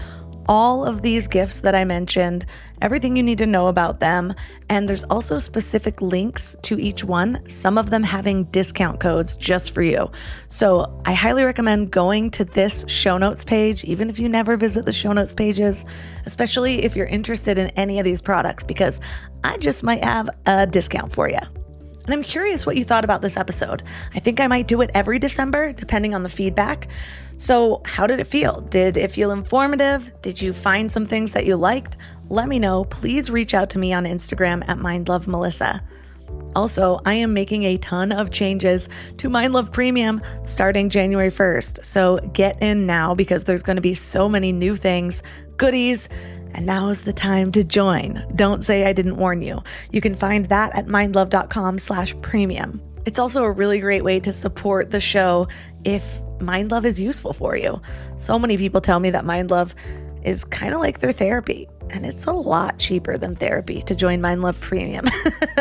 [0.50, 2.44] all of these gifts that I mentioned,
[2.82, 4.34] everything you need to know about them.
[4.68, 9.70] And there's also specific links to each one, some of them having discount codes just
[9.72, 10.10] for you.
[10.48, 14.86] So I highly recommend going to this show notes page, even if you never visit
[14.86, 15.84] the show notes pages,
[16.26, 18.98] especially if you're interested in any of these products, because
[19.44, 21.38] I just might have a discount for you.
[22.06, 23.84] And I'm curious what you thought about this episode.
[24.16, 26.88] I think I might do it every December, depending on the feedback.
[27.40, 28.60] So, how did it feel?
[28.60, 30.12] Did it feel informative?
[30.20, 31.96] Did you find some things that you liked?
[32.28, 32.84] Let me know.
[32.84, 35.80] Please reach out to me on Instagram at MindLoveMelissa.
[36.54, 41.82] Also, I am making a ton of changes to Mind Love Premium starting January 1st.
[41.82, 45.22] So get in now because there's going to be so many new things,
[45.56, 46.10] goodies,
[46.52, 48.22] and now is the time to join.
[48.36, 49.62] Don't say I didn't warn you.
[49.92, 52.82] You can find that at mindlove.com slash premium.
[53.06, 55.48] It's also a really great way to support the show
[55.84, 57.80] if Mind Love is useful for you.
[58.16, 59.74] So many people tell me that Mind Love
[60.22, 64.20] is kind of like their therapy and it's a lot cheaper than therapy to join
[64.20, 65.04] Mind Love Premium.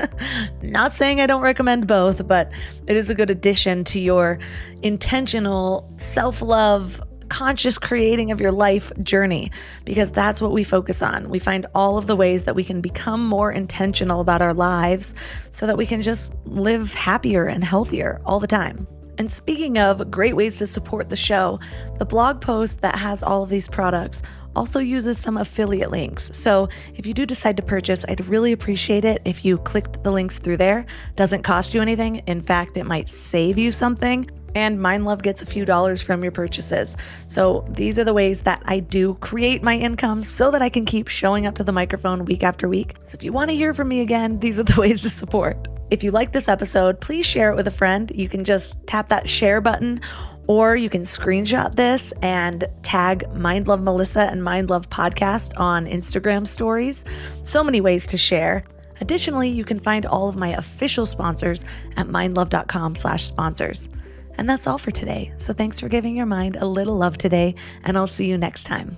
[0.62, 2.52] Not saying I don't recommend both, but
[2.88, 4.40] it is a good addition to your
[4.82, 9.52] intentional self love, conscious creating of your life journey
[9.86, 11.30] because that's what we focus on.
[11.30, 15.16] We find all of the ways that we can become more intentional about our lives
[15.52, 18.88] so that we can just live happier and healthier all the time.
[19.20, 21.60] And speaking of great ways to support the show,
[22.00, 24.22] the blog post that has all of these products
[24.56, 26.36] also uses some affiliate links.
[26.36, 30.12] So if you do decide to purchase, I'd really appreciate it if you clicked the
[30.12, 30.86] links through there.
[31.16, 32.18] Doesn't cost you anything.
[32.28, 34.30] In fact, it might save you something.
[34.56, 36.98] And Mind Love gets a few dollars from your purchases.
[37.28, 40.86] So these are the ways that I do create my income so that I can
[40.86, 42.96] keep showing up to the microphone week after week.
[43.04, 45.68] So if you want to hear from me again, these are the ways to support.
[45.90, 48.12] If you like this episode, please share it with a friend.
[48.14, 50.02] You can just tap that share button
[50.48, 55.86] or you can screenshot this and tag Mind Love Melissa and Mind Love Podcast on
[55.86, 57.06] Instagram stories.
[57.44, 58.64] So many ways to share.
[59.02, 61.66] Additionally, you can find all of my official sponsors
[61.98, 63.90] at mindlove.com slash sponsors.
[64.38, 65.34] And that's all for today.
[65.38, 68.64] So thanks for giving your mind a little love today, and I'll see you next
[68.64, 68.98] time.